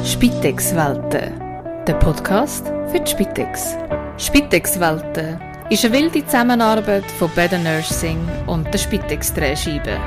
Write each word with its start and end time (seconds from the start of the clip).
Spitex-Welten, 0.00 1.38
der 1.86 1.94
Podcast 1.94 2.66
für 2.90 2.98
die 2.98 3.08
Spitex. 3.08 3.76
Spitex-Welten 4.18 5.40
ist 5.70 5.84
eine 5.84 5.94
wilde 5.94 6.26
Zusammenarbeit 6.26 7.04
von 7.04 7.30
Better 7.36 7.58
Nursing 7.58 8.18
und 8.46 8.64
der 8.74 8.78
Spitex-Drehscheibe. 8.78 10.00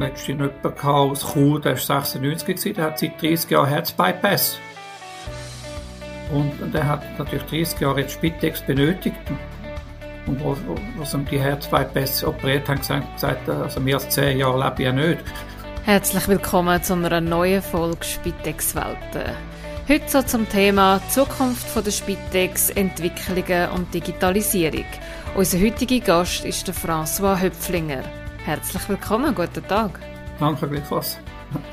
Letztens 0.00 0.26
jemand 0.26 0.84
aus 0.84 1.32
Chur, 1.32 1.60
der 1.60 1.72
war 1.72 2.02
96, 2.02 2.74
der 2.74 2.84
hat 2.84 2.98
seit 2.98 3.22
30 3.22 3.50
Jahren 3.50 3.68
Herzbypass. 3.68 4.58
Und 6.32 6.74
der 6.74 6.88
hat 6.88 7.18
natürlich 7.18 7.44
30 7.44 7.80
Jahre 7.80 8.00
jetzt 8.00 8.14
Spitex 8.14 8.60
benötigt. 8.62 9.16
Und 10.26 10.42
wo, 10.42 10.56
wo 10.96 11.04
sie 11.04 11.18
die 11.30 11.38
Herzbypass 11.38 12.24
operiert 12.24 12.68
haben, 12.68 12.80
gesagt, 12.80 13.48
also 13.48 13.78
mehr 13.78 13.94
als 13.94 14.08
10 14.08 14.38
Jahre 14.38 14.58
lebe 14.58 14.74
ich 14.78 14.86
ja 14.86 14.92
nicht. 14.92 15.20
Herzlich 15.88 16.28
willkommen 16.28 16.82
zu 16.82 16.92
einer 16.92 17.18
neuen 17.22 17.62
Folge 17.62 18.04
Spitex 18.04 18.74
Welten. 18.74 19.34
Heute 19.88 20.06
so 20.06 20.20
zum 20.20 20.46
Thema 20.46 21.00
Zukunft 21.08 21.74
der 21.74 21.90
Spitex, 21.90 22.68
Entwicklungen 22.68 23.70
und 23.70 23.94
Digitalisierung. 23.94 24.84
Unser 25.34 25.58
heutiger 25.58 26.00
Gast 26.00 26.44
ist 26.44 26.68
der 26.68 26.74
François 26.74 27.40
Höpflinger. 27.40 28.02
Herzlich 28.44 28.86
willkommen, 28.86 29.34
guten 29.34 29.66
Tag. 29.66 29.98
Danke, 30.38 30.68
gleichfalls. 30.68 31.16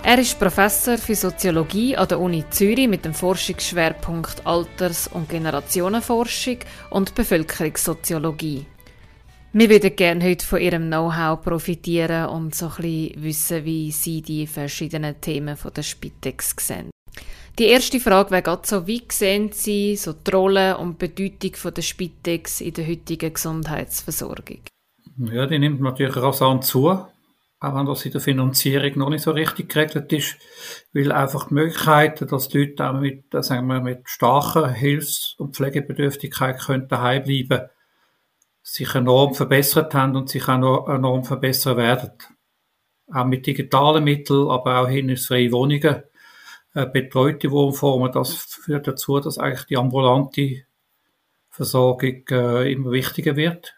Er 0.01 0.17
ist 0.17 0.39
Professor 0.39 0.97
für 0.97 1.15
Soziologie 1.15 1.97
an 1.97 2.07
der 2.07 2.21
Uni 2.21 2.45
Zürich 2.49 2.87
mit 2.87 3.03
dem 3.03 3.13
Forschungsschwerpunkt 3.13 4.47
Alters- 4.47 5.09
und 5.09 5.27
Generationenforschung 5.27 6.59
und 6.89 7.15
Bevölkerungssoziologie. 7.15 8.65
Wir 9.57 9.69
würden 9.69 9.95
gerne 9.95 10.21
heute 10.21 10.45
von 10.45 10.59
Ihrem 10.59 10.87
Know-how 10.87 11.41
profitieren 11.41 12.25
und 12.25 12.53
so 12.53 12.65
ein 12.65 12.75
bisschen 12.75 13.23
wissen, 13.23 13.63
wie 13.63 13.89
Sie 13.89 14.21
die 14.21 14.47
verschiedenen 14.47 15.21
Themen 15.21 15.55
von 15.55 15.71
der 15.71 15.81
Spitex 15.81 16.53
sehen. 16.57 16.89
Die 17.57 17.67
erste 17.67 18.01
Frage 18.01 18.31
wäre 18.31 18.41
gerade 18.41 18.67
so, 18.67 18.85
wie 18.85 19.01
sehen 19.09 19.53
Sie 19.53 19.95
so 19.95 20.11
die 20.11 20.31
Rolle 20.31 20.77
und 20.77 20.99
Bedeutung 20.99 21.55
von 21.55 21.73
der 21.73 21.83
Spitex 21.83 22.59
in 22.59 22.73
der 22.73 22.85
heutigen 22.85 23.33
Gesundheitsversorgung? 23.33 24.59
Ja, 25.19 25.45
die 25.45 25.59
nimmt 25.59 25.79
natürlich 25.79 26.17
rasant 26.17 26.65
zu, 26.65 26.89
auch 26.89 27.07
wenn 27.61 27.85
das 27.85 28.05
in 28.05 28.11
der 28.11 28.19
Finanzierung 28.19 28.97
noch 28.97 29.09
nicht 29.09 29.23
so 29.23 29.31
richtig 29.31 29.69
geregelt 29.69 30.11
ist, 30.11 30.35
weil 30.91 31.13
einfach 31.13 31.47
die 31.47 31.53
Möglichkeiten, 31.53 32.27
dass 32.27 32.49
die 32.49 32.57
Leute 32.57 32.89
auch 32.89 32.99
mit, 32.99 33.23
sagen 33.31 33.67
wir, 33.67 33.79
mit 33.79 34.01
starker 34.03 34.67
Hilfs- 34.67 35.33
und 35.37 35.55
Pflegebedürftigkeit 35.55 36.57
daheim 36.89 37.23
bleiben 37.23 37.47
können, 37.47 37.69
sich 38.65 38.95
enorm 38.95 39.35
verbessert 39.35 39.93
haben 39.93 40.15
und 40.15 40.27
sich 40.27 40.47
auch 40.49 40.57
noch 40.57 40.89
enorm 40.89 41.23
verbessern 41.23 41.77
werden. 41.77 42.11
Auch 43.13 43.25
mit 43.25 43.45
digitalen 43.45 44.03
Mitteln, 44.03 44.49
aber 44.49 44.79
auch 44.81 44.87
hin 44.87 45.07
ins 45.07 45.27
freie 45.27 45.51
Wohnungen, 45.51 46.01
äh, 46.73 46.87
betreute 46.87 47.51
Wohnformen, 47.51 48.11
das 48.11 48.33
führt 48.33 48.87
dazu, 48.87 49.19
dass 49.19 49.37
eigentlich 49.37 49.65
die 49.65 49.77
ambulante 49.77 50.63
Versorgung 51.49 52.23
äh, 52.31 52.71
immer 52.71 52.91
wichtiger 52.91 53.35
wird, 53.35 53.75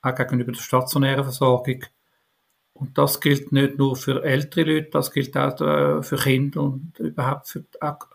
auch 0.00 0.14
gegenüber 0.14 0.52
der 0.52 0.60
stationären 0.60 1.24
Versorgung. 1.24 1.84
Und 2.72 2.96
das 2.96 3.20
gilt 3.20 3.50
nicht 3.50 3.78
nur 3.78 3.96
für 3.96 4.22
ältere 4.22 4.74
Leute, 4.74 4.90
das 4.90 5.10
gilt 5.10 5.36
auch 5.36 5.60
äh, 5.60 6.02
für 6.04 6.16
Kinder 6.16 6.62
und 6.62 6.92
überhaupt 7.00 7.48
für 7.48 7.64
auch 7.80 8.06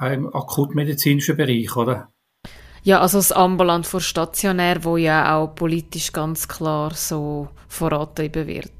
im 0.00 0.26
akutmedizinischen 0.34 1.36
Bereich, 1.36 1.74
oder? 1.76 2.12
Ja, 2.86 3.00
also 3.00 3.18
das 3.18 3.32
ambulant 3.32 3.84
vor 3.84 4.00
stationär, 4.00 4.84
wo 4.84 4.96
ja 4.96 5.36
auch 5.36 5.48
politisch 5.56 6.12
ganz 6.12 6.46
klar 6.46 6.94
so 6.94 7.48
vorangetrieben 7.66 8.46
wird. 8.46 8.70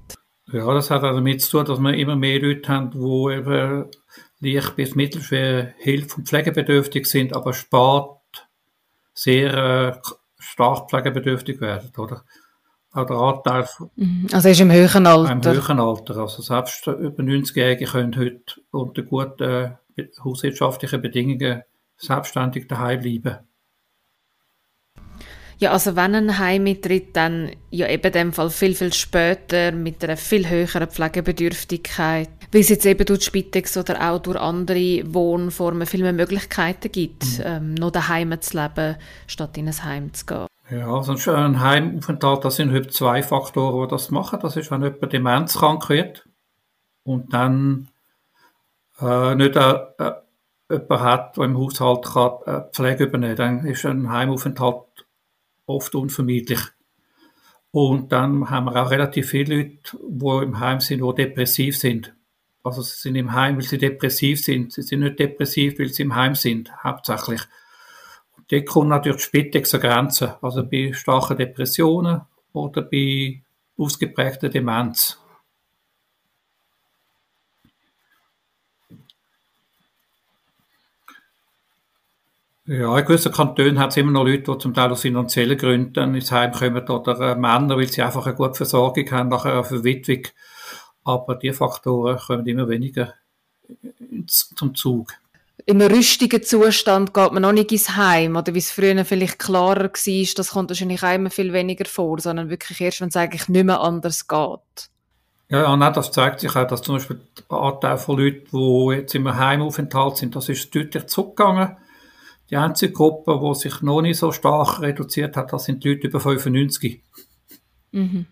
Ja, 0.52 0.72
das 0.72 0.92
hat 0.92 1.02
auch 1.02 1.12
damit 1.12 1.42
zu 1.42 1.50
tun, 1.50 1.66
dass 1.66 1.80
wir 1.80 1.92
immer 1.92 2.14
mehr 2.14 2.40
Leute 2.40 2.68
haben, 2.68 2.92
die 2.92 3.32
eben 3.32 3.90
leicht 4.38 4.76
bis 4.76 4.94
mittelschwer 4.94 5.74
Hilfe- 5.78 6.18
und 6.18 6.28
pflegebedürftig 6.28 7.04
sind, 7.06 7.34
aber 7.34 7.52
spät 7.52 8.04
sehr 9.12 9.54
äh, 9.54 10.00
stark 10.38 10.88
pflegebedürftig 10.88 11.60
werden, 11.60 11.90
oder? 11.98 12.22
Auch 12.92 13.06
der 13.06 13.16
Anteil 13.16 13.68
mhm. 13.96 14.28
also 14.32 14.48
ist 14.48 14.60
im 14.60 14.70
höheren 14.70 15.08
Alter. 15.08 15.32
Im 15.32 15.44
höheren 15.44 15.80
Alter. 15.80 16.16
Also 16.18 16.42
selbst 16.42 16.86
über 16.86 17.24
90-Jährige 17.24 17.86
können 17.86 18.16
heute 18.16 18.60
unter 18.70 19.02
guten 19.02 19.42
äh, 19.42 20.06
hauswirtschaftlichen 20.24 21.02
Bedingungen 21.02 21.62
selbstständig 21.96 22.68
daheim 22.68 23.00
bleiben. 23.00 23.38
Ja, 25.58 25.72
also 25.72 25.96
wenn 25.96 26.14
ein 26.14 26.38
Heimeintritt 26.38 27.16
dann 27.16 27.50
ja 27.70 27.88
eben 27.88 28.06
in 28.06 28.12
dem 28.12 28.32
Fall 28.34 28.50
viel, 28.50 28.74
viel 28.74 28.92
später 28.92 29.72
mit 29.72 30.04
einer 30.04 30.18
viel 30.18 30.48
höheren 30.48 30.88
Pflegebedürftigkeit, 30.88 32.28
weil 32.52 32.60
es 32.60 32.68
jetzt 32.68 32.84
eben 32.84 33.06
durch 33.06 33.20
die 33.20 33.24
Spitex 33.24 33.76
oder 33.78 34.10
auch 34.10 34.18
durch 34.18 34.38
andere 34.38 35.02
Wohnformen 35.06 35.86
viel 35.86 36.02
mehr 36.02 36.12
Möglichkeiten 36.12 36.92
gibt, 36.92 37.38
mhm. 37.38 37.44
ähm, 37.44 37.74
noch 37.74 37.90
daheim 37.90 38.38
zu 38.40 38.60
leben, 38.60 38.96
statt 39.26 39.56
in 39.56 39.68
ein 39.68 39.84
Heim 39.84 40.12
zu 40.12 40.26
gehen. 40.26 40.46
Ja, 40.70 40.92
also 40.92 41.32
ein 41.32 41.60
Heimaufenthalt, 41.60 42.44
das 42.44 42.56
sind 42.56 42.72
heute 42.72 42.88
zwei 42.88 43.22
Faktoren, 43.22 43.88
die 43.88 43.90
das 43.90 44.10
machen. 44.10 44.40
Das 44.42 44.56
ist, 44.56 44.70
wenn 44.70 44.82
jemand 44.82 45.12
demenzkrank 45.12 45.88
wird 45.88 46.28
und 47.04 47.32
dann 47.32 47.88
äh, 49.00 49.34
nicht 49.36 49.56
äh, 49.56 49.76
äh, 49.98 50.12
jemand 50.70 51.00
hat, 51.02 51.36
der 51.36 51.44
im 51.44 51.56
Haushalt 51.56 52.04
kann, 52.04 52.32
äh, 52.46 52.62
Pflege 52.72 53.04
übernehmen 53.04 53.36
kann, 53.36 53.58
dann 53.58 53.66
ist 53.66 53.86
ein 53.86 54.10
Heimaufenthalt 54.10 55.05
oft 55.66 55.94
unvermeidlich. 55.94 56.60
Und 57.70 58.12
dann 58.12 58.48
haben 58.48 58.66
wir 58.66 58.82
auch 58.82 58.90
relativ 58.90 59.30
viele 59.30 59.56
Leute, 59.56 59.98
die 60.08 60.44
im 60.44 60.60
Heim 60.60 60.80
sind, 60.80 61.02
die 61.02 61.14
depressiv 61.14 61.76
sind. 61.76 62.14
Also 62.62 62.82
sie 62.82 62.96
sind 62.96 63.16
im 63.16 63.32
Heim, 63.32 63.56
weil 63.56 63.62
sie 63.62 63.78
depressiv 63.78 64.42
sind. 64.42 64.72
Sie 64.72 64.82
sind 64.82 65.00
nicht 65.00 65.18
depressiv, 65.18 65.78
weil 65.78 65.88
sie 65.88 66.02
im 66.02 66.14
Heim 66.14 66.34
sind, 66.34 66.72
hauptsächlich. 66.82 67.42
Und 68.36 68.50
dort 68.50 68.66
kommt 68.66 68.88
natürlich 68.88 69.18
die 69.18 69.24
Spitex 69.24 69.74
an 69.74 69.80
Grenzen. 69.82 70.30
Also 70.40 70.66
bei 70.66 70.92
starken 70.92 71.36
Depressionen 71.36 72.22
oder 72.52 72.82
bei 72.82 73.42
ausgeprägter 73.76 74.48
Demenz. 74.48 75.20
Ja, 82.66 82.98
in 82.98 83.04
gewissen 83.04 83.30
Kantonen 83.30 83.78
hat 83.78 83.90
es 83.90 83.96
immer 83.96 84.10
noch 84.10 84.24
Leute, 84.24 84.52
die 84.52 84.58
zum 84.58 84.74
Teil 84.74 84.90
aus 84.90 85.02
finanziellen 85.02 85.56
Gründen 85.56 86.16
ins 86.16 86.32
Heim 86.32 86.50
kommen 86.50 86.88
oder 86.88 87.20
äh, 87.20 87.34
Männer, 87.36 87.76
weil 87.76 87.86
sie 87.86 88.02
einfach 88.02 88.26
eine 88.26 88.34
gute 88.34 88.54
Versorgung 88.54 89.08
haben 89.12 89.28
nach 89.28 89.44
einer 89.44 89.62
Verwitwung. 89.62 90.22
Aber 91.04 91.36
die 91.36 91.52
Faktoren 91.52 92.18
kommen 92.18 92.46
immer 92.46 92.68
weniger 92.68 93.14
zum 94.26 94.74
Zug. 94.74 95.12
Im 95.64 95.80
rüstigen 95.80 96.42
Zustand 96.42 97.14
geht 97.14 97.32
man 97.32 97.42
noch 97.42 97.52
nicht 97.52 97.70
ins 97.70 97.96
Heim 97.96 98.34
oder 98.34 98.52
wie 98.52 98.58
es 98.58 98.72
früher 98.72 99.04
vielleicht 99.04 99.38
klarer 99.38 99.84
war, 99.84 100.34
das 100.36 100.50
kommt 100.50 100.70
wahrscheinlich 100.70 101.02
auch 101.04 101.14
immer 101.14 101.30
viel 101.30 101.52
weniger 101.52 101.84
vor, 101.84 102.18
sondern 102.18 102.50
wirklich 102.50 102.80
erst, 102.80 103.00
wenn 103.00 103.08
es 103.08 103.16
eigentlich 103.16 103.48
nicht 103.48 103.64
mehr 103.64 103.80
anders 103.80 104.26
geht. 104.26 104.90
Ja, 105.48 105.62
ja 105.62 105.76
nein, 105.76 105.92
das 105.92 106.10
zeigt 106.10 106.40
sich 106.40 106.54
auch, 106.54 106.66
dass 106.66 106.82
zum 106.82 106.96
Beispiel 106.96 107.20
der 107.48 107.58
Anteil 107.58 107.96
von 107.96 108.18
Leuten, 108.18 108.48
die 108.52 108.94
jetzt 108.96 109.14
im 109.14 109.32
Heimaufenthalt 109.32 110.16
sind, 110.16 110.34
das 110.34 110.48
ist 110.48 110.74
deutlich 110.74 111.06
zurückgegangen 111.06 111.76
die 112.50 112.56
einzige 112.56 112.92
Gruppe, 112.92 113.40
die 113.42 113.54
sich 113.58 113.82
noch 113.82 114.02
nicht 114.02 114.18
so 114.18 114.32
stark 114.32 114.80
reduziert 114.80 115.36
hat, 115.36 115.52
das 115.52 115.64
sind 115.64 115.82
die 115.82 115.90
Leute 115.90 116.06
über 116.08 116.20
95. 116.20 117.02
Mhm. 117.92 118.26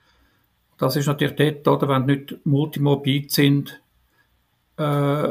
Das 0.79 0.97
ist 0.97 1.07
natürlich 1.07 1.37
dort, 1.37 1.69
oder, 1.69 1.89
wenn 1.89 2.07
nicht 2.07 2.37
multimorbid 2.45 3.31
sind, 3.31 3.81
äh, 4.77 5.29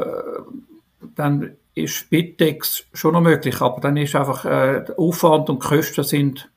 dann 1.16 1.56
ist 1.74 1.94
Spitex 1.94 2.86
schon 2.92 3.14
noch 3.14 3.20
möglich, 3.20 3.60
aber 3.60 3.80
dann 3.80 3.96
ist 3.96 4.14
einfach 4.14 4.44
äh, 4.44 4.84
der 4.84 4.98
Aufwand 4.98 5.50
und 5.50 5.62
die 5.62 5.68
Kosten 5.68 6.04
sind 6.04 6.50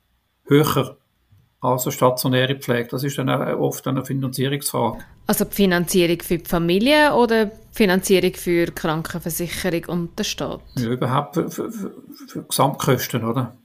höher 0.45 0.97
also 1.59 1.91
stationäre 1.91 2.55
Pflege. 2.55 2.89
Das 2.89 3.03
ist 3.03 3.17
dann 3.17 3.29
oft 3.29 3.87
eine 3.87 4.05
Finanzierungsfrage. 4.05 4.99
Also 5.25 5.45
die 5.45 5.55
Finanzierung 5.55 6.21
für 6.21 6.37
die 6.37 6.45
Familie 6.45 7.13
oder 7.13 7.47
die 7.47 7.51
Finanzierung 7.71 8.33
für 8.35 8.65
die 8.67 8.71
Krankenversicherung 8.71 9.85
und 9.87 10.19
den 10.19 10.23
Staat? 10.23 10.61
Ja, 10.77 10.89
überhaupt 10.89 11.35
für, 11.35 11.49
für, 11.49 11.71
für, 11.71 11.93
für 12.27 12.43
Gesamtkosten, 12.43 13.23
oder? 13.23 13.57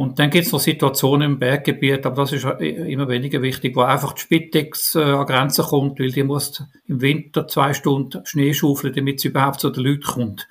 Und 0.00 0.18
dann 0.18 0.30
gibt 0.30 0.46
es 0.46 0.52
noch 0.52 0.60
Situationen 0.60 1.32
im 1.32 1.38
Berggebiet, 1.38 2.06
aber 2.06 2.22
das 2.22 2.32
ist 2.32 2.44
immer 2.44 3.06
weniger 3.08 3.42
wichtig, 3.42 3.76
wo 3.76 3.82
einfach 3.82 4.14
die 4.14 4.22
Spitex 4.22 4.94
äh, 4.94 5.02
an 5.02 5.26
Grenzen 5.26 5.62
kommt, 5.62 6.00
weil 6.00 6.10
die 6.10 6.22
muss 6.22 6.64
im 6.86 7.02
Winter 7.02 7.46
zwei 7.46 7.74
Stunden 7.74 8.24
Schnee 8.24 8.54
schaufeln, 8.54 8.94
damit 8.94 9.20
sie 9.20 9.28
überhaupt 9.28 9.60
zu 9.60 9.68
den 9.68 9.84
Leuten 9.84 10.04
kommt. 10.04 10.48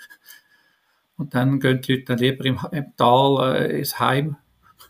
Und 1.18 1.34
dann 1.34 1.60
gehen 1.60 1.82
die 1.82 1.94
Leute 1.94 2.06
dann 2.06 2.20
lieber 2.20 2.46
im, 2.46 2.60
im 2.72 2.96
Tal 2.96 3.56
äh, 3.56 3.80
ins 3.80 4.00
Heim 4.00 4.36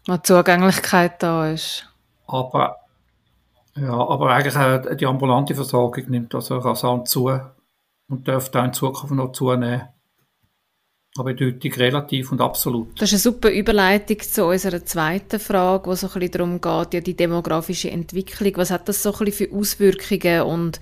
wo 0.06 0.16
die 0.16 0.24
Zugänglichkeit 0.24 1.22
da 1.22 1.52
ist. 1.52 1.86
Aber, 2.28 2.78
ja, 3.76 3.94
aber 3.94 4.32
eigentlich 4.32 4.56
auch 4.56 4.96
die 4.96 5.06
ambulante 5.06 5.56
Versorgung 5.56 6.10
nimmt 6.10 6.36
also 6.36 6.58
rasant 6.58 7.08
zu 7.08 7.32
und 8.08 8.28
dürfte 8.28 8.60
auch 8.60 8.66
in 8.66 8.74
Zukunft 8.74 9.12
noch 9.12 9.32
zunehmen. 9.32 9.88
Aber 11.18 11.32
eindeutig 11.32 11.78
relativ 11.80 12.32
und 12.32 12.40
absolut. 12.40 13.02
Das 13.02 13.12
ist 13.12 13.26
eine 13.26 13.34
super 13.34 13.52
Überleitung 13.52 14.20
zu 14.20 14.46
unserer 14.46 14.86
zweiten 14.86 15.40
Frage, 15.40 15.90
wo 15.90 15.96
so 15.96 16.08
ein 16.08 16.14
bisschen 16.14 16.32
darum 16.32 16.62
geht, 16.62 16.94
ja, 16.94 17.02
die 17.02 17.16
demografische 17.16 17.90
Entwicklung. 17.90 18.54
Was 18.58 18.72
hat 18.72 18.88
das 18.88 19.02
so 19.02 19.12
ein 19.14 19.26
bisschen 19.26 19.50
für 19.50 19.56
Auswirkungen 19.56 20.44
und 20.44 20.80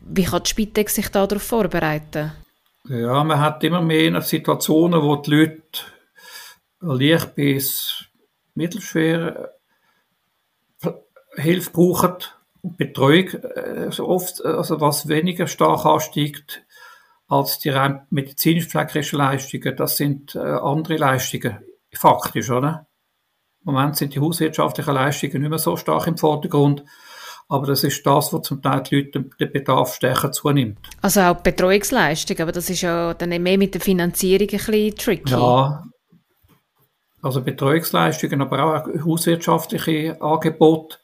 wie 0.00 0.24
kann 0.24 0.42
die 0.42 0.50
Spitex 0.50 0.96
sich 0.96 1.08
darauf 1.08 1.42
vorbereiten? 1.42 2.32
Ja, 2.88 3.22
man 3.22 3.38
hat 3.38 3.62
immer 3.62 3.80
mehr 3.80 4.20
Situationen, 4.22 5.02
wo 5.02 5.16
die 5.16 5.30
Leute 5.30 5.62
leicht 6.80 7.34
bis 7.36 7.99
mittelschwer 8.60 9.52
äh, 10.82 10.90
Hilfe 11.36 11.70
brauchen 11.70 12.16
und 12.62 12.76
Betreuung 12.76 13.28
äh, 13.28 13.90
so 13.90 14.08
oft, 14.08 14.44
also 14.44 14.80
was 14.80 15.08
weniger 15.08 15.46
stark 15.46 15.86
ansteigt 15.86 16.62
als 17.26 17.58
die 17.60 17.70
rein 17.70 18.06
medizinisch-pflegerischen 18.10 19.18
Leistungen, 19.18 19.76
das 19.76 19.96
sind 19.96 20.34
äh, 20.34 20.38
andere 20.38 20.96
Leistungen, 20.96 21.58
faktisch, 21.92 22.50
oder? 22.50 22.86
Im 23.64 23.72
Moment 23.72 23.96
sind 23.96 24.14
die 24.14 24.20
hauswirtschaftlichen 24.20 24.94
Leistungen 24.94 25.40
nicht 25.40 25.50
mehr 25.50 25.58
so 25.58 25.76
stark 25.76 26.06
im 26.06 26.18
Vordergrund, 26.18 26.82
aber 27.48 27.66
das 27.66 27.84
ist 27.84 28.04
das, 28.04 28.32
was 28.32 28.42
zum 28.42 28.62
Teil 28.62 28.82
die 28.82 28.96
Leute 28.96 29.22
den 29.22 29.52
Bedarf 29.52 29.94
stärker 29.94 30.32
zunimmt. 30.32 30.78
Also 31.02 31.20
auch 31.20 31.36
die 31.36 31.50
Betreuungsleistung, 31.50 32.38
aber 32.40 32.52
das 32.52 32.68
ist 32.68 32.82
ja 32.82 33.14
dann 33.14 33.30
mehr 33.42 33.58
mit 33.58 33.74
der 33.74 33.80
Finanzierung 33.80 34.48
ein 34.48 34.56
bisschen 34.56 34.96
tricky. 34.96 35.30
Ja, 35.30 35.84
also 37.22 37.42
Betreuungsleistungen, 37.42 38.40
aber 38.40 38.64
auch 38.64 39.04
hauswirtschaftliche 39.04 40.20
Angebote. 40.20 40.98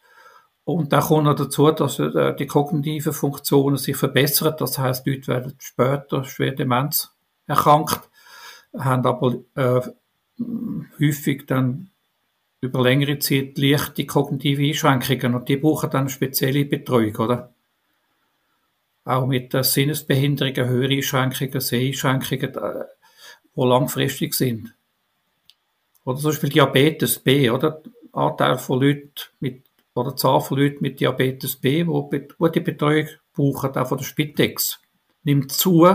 Und 0.65 0.93
dann 0.93 1.03
kommt 1.03 1.25
noch 1.25 1.37
dazu, 1.37 1.71
dass 1.71 1.99
äh, 1.99 2.35
die 2.35 2.47
kognitiven 2.47 3.13
Funktionen 3.13 3.77
sich 3.77 3.97
verbessern. 3.97 4.57
Das 4.59 4.79
heißt, 4.79 5.07
Leute 5.07 5.29
werden 5.29 5.55
später 5.59 6.25
schwer 6.25 6.53
Demenz 6.53 7.15
erkrankt, 7.47 8.01
haben 8.77 9.07
aber 9.07 9.37
äh, 9.55 9.81
häufig 10.99 11.47
dann 11.47 11.91
über 12.61 12.83
längere 12.83 13.19
Zeit 13.19 13.59
leichte 13.59 14.07
kognitive 14.07 14.89
Einschränkungen 14.89 15.37
und 15.37 15.49
die 15.49 15.57
brauchen 15.57 15.91
dann 15.91 16.09
spezielle 16.09 16.65
Betreuung, 16.65 17.17
oder? 17.17 17.53
Auch 19.05 19.27
mit 19.27 19.53
der 19.53 19.63
Sinnesbehinderungen, 19.63 20.69
höhere 20.69 20.95
Einschränkungen, 20.95 21.61
Seheinschränkungen, 21.61 22.53
die 22.53 23.61
äh, 23.61 23.65
langfristig 23.65 24.35
sind. 24.35 24.76
Oder 26.07 26.19
zum 26.19 26.31
Beispiel 26.31 26.51
Diabetes 26.51 27.19
B, 27.19 27.51
oder? 27.51 27.83
Anteil 28.13 28.57
von 28.59 28.81
Leuten 28.81 29.13
mit, 29.41 29.65
oder 29.95 30.17
Zahl 30.17 30.41
von 30.41 30.59
Leuten 30.59 30.79
mit 30.81 31.01
Diabetes 31.01 31.57
B, 31.57 31.85
die 31.85 32.29
gute 32.39 32.61
Betreuung 32.61 33.09
brauchen, 33.35 33.77
auch 33.77 33.89
von 33.89 33.99
der 33.99 34.05
Spitex, 34.05 34.81
nimmt 35.25 35.51
zu, 35.53 35.87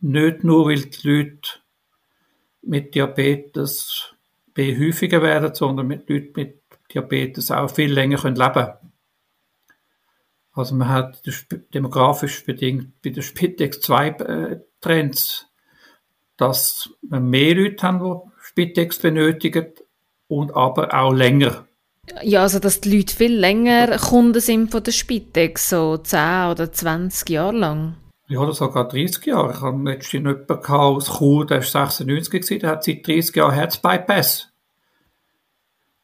nicht 0.00 0.44
nur, 0.44 0.66
weil 0.66 0.82
die 0.82 1.08
Leute 1.08 1.48
mit 2.62 2.94
Diabetes 2.94 4.14
B 4.52 4.76
häufiger 4.76 5.22
werden, 5.22 5.54
sondern 5.54 5.86
mit 5.86 6.10
Leuten 6.10 6.32
mit 6.34 6.62
Diabetes 6.92 7.52
auch 7.52 7.70
viel 7.70 7.92
länger 7.92 8.18
können 8.18 8.36
leben 8.36 8.68
Also 10.52 10.74
man 10.74 10.88
hat 10.88 11.22
demografisch 11.72 12.44
bedingt 12.44 13.00
bei 13.00 13.10
der 13.10 13.22
Spitex 13.22 13.80
zwei 13.80 14.08
äh, 14.08 14.60
Trends, 14.80 15.46
dass 16.36 16.90
wir 17.02 17.20
mehr 17.20 17.54
Leute 17.54 17.86
haben, 17.86 18.29
Spitex 18.50 18.98
benötigen 18.98 19.66
und 20.26 20.56
aber 20.56 20.92
auch 20.92 21.12
länger. 21.12 21.68
Ja, 22.22 22.42
also 22.42 22.58
dass 22.58 22.80
die 22.80 22.96
Leute 22.96 23.14
viel 23.14 23.38
länger 23.38 23.96
Kunden 23.98 24.40
sind 24.40 24.72
von 24.72 24.82
der 24.82 24.90
Spitex, 24.90 25.70
so 25.70 25.96
10 25.96 26.50
oder 26.50 26.72
20 26.72 27.30
Jahre 27.30 27.56
lang. 27.56 27.96
Ja, 28.26 28.40
oder 28.40 28.52
sogar 28.52 28.88
30 28.88 29.24
Jahre. 29.26 29.52
Ich 29.52 29.60
habe 29.60 29.84
letztens 29.84 30.12
jemanden 30.12 30.64
aus 30.64 31.18
Chur, 31.18 31.46
der 31.46 31.58
ist 31.58 31.70
96 31.70 32.32
gewesen, 32.32 32.58
der 32.58 32.70
hat 32.70 32.84
seit 32.84 33.06
30 33.06 33.36
Jahren 33.36 33.54
Herzbypass. 33.54 34.48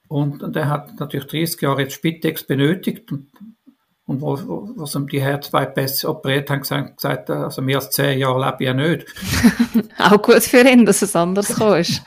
Und 0.06 0.54
der 0.54 0.68
hat 0.68 1.00
natürlich 1.00 1.26
30 1.26 1.60
Jahre 1.62 1.82
jetzt 1.82 1.94
Spitex 1.94 2.44
benötigt 2.44 3.10
und, 3.10 3.26
und 4.06 4.20
wo, 4.20 4.38
wo, 4.46 4.68
was 4.76 4.94
ihm 4.94 5.08
die 5.08 5.20
Herzbypass 5.20 6.04
operiert 6.04 6.48
haben, 6.48 6.60
gesagt, 6.60 6.96
gesagt, 6.96 7.28
also 7.28 7.60
mehr 7.60 7.78
als 7.78 7.90
10 7.90 8.20
Jahre 8.20 8.44
lebe 8.44 8.56
ich 8.60 8.66
ja 8.66 8.74
nicht. 8.74 9.06
Auch 9.98 10.22
gut 10.22 10.42
für 10.42 10.60
ihn, 10.60 10.86
dass 10.86 11.02
es 11.02 11.16
anders 11.16 11.50
ist. 11.78 12.02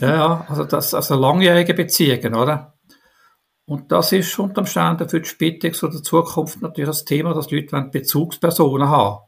ja, 0.00 0.46
also 0.48 0.64
das, 0.64 0.94
also 0.94 1.16
langjährige 1.16 1.74
Beziehungen, 1.74 2.34
oder? 2.34 2.74
Und 3.64 3.90
das 3.90 4.12
ist 4.12 4.38
unter 4.38 4.60
Umständen 4.60 5.08
für 5.08 5.20
die 5.20 5.28
Spitex 5.28 5.82
oder 5.82 5.96
die 5.96 6.02
Zukunft 6.02 6.62
natürlich 6.62 6.88
das 6.88 7.04
Thema, 7.04 7.34
dass 7.34 7.50
Leute 7.50 7.88
Bezugspersonen 7.90 8.88
haben. 8.88 9.24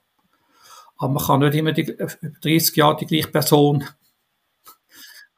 Aber 0.99 1.12
man 1.12 1.25
kann 1.25 1.41
nicht 1.41 1.55
immer 1.55 1.73
die, 1.73 1.83
über 1.83 2.06
30 2.43 2.77
Jahre 2.77 2.97
die 2.97 3.06
gleiche 3.06 3.29
Person 3.29 3.85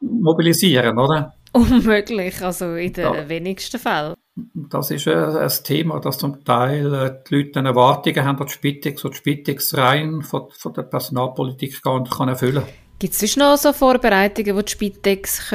mobilisieren, 0.00 0.98
oder? 0.98 1.34
Unmöglich, 1.52 2.42
also 2.42 2.74
in 2.74 2.92
den 2.92 3.14
ja. 3.14 3.28
wenigsten 3.28 3.80
Fällen. 3.80 4.14
Das 4.54 4.90
ist 4.90 5.08
ein 5.08 5.50
Thema, 5.64 6.00
dass 6.00 6.18
zum 6.18 6.44
Teil 6.44 6.92
äh, 6.94 7.14
die 7.28 7.36
Leute 7.36 7.60
Erwartungen 7.60 8.24
haben, 8.24 8.38
dass 8.38 8.48
die 8.48 8.54
Spitex 8.54 9.04
und 9.04 9.78
rein 9.78 10.22
von, 10.22 10.48
von 10.50 10.72
der 10.74 10.82
Personalpolitik 10.82 11.82
gar 11.82 12.00
nicht 12.00 12.12
kann 12.12 12.28
erfüllen 12.28 12.62
Gibt 12.98 13.14
es 13.14 13.36
noch 13.36 13.56
so 13.56 13.72
Vorbereitungen, 13.72 14.54
wo 14.54 14.60
die 14.60 14.72
Spitex 14.72 15.50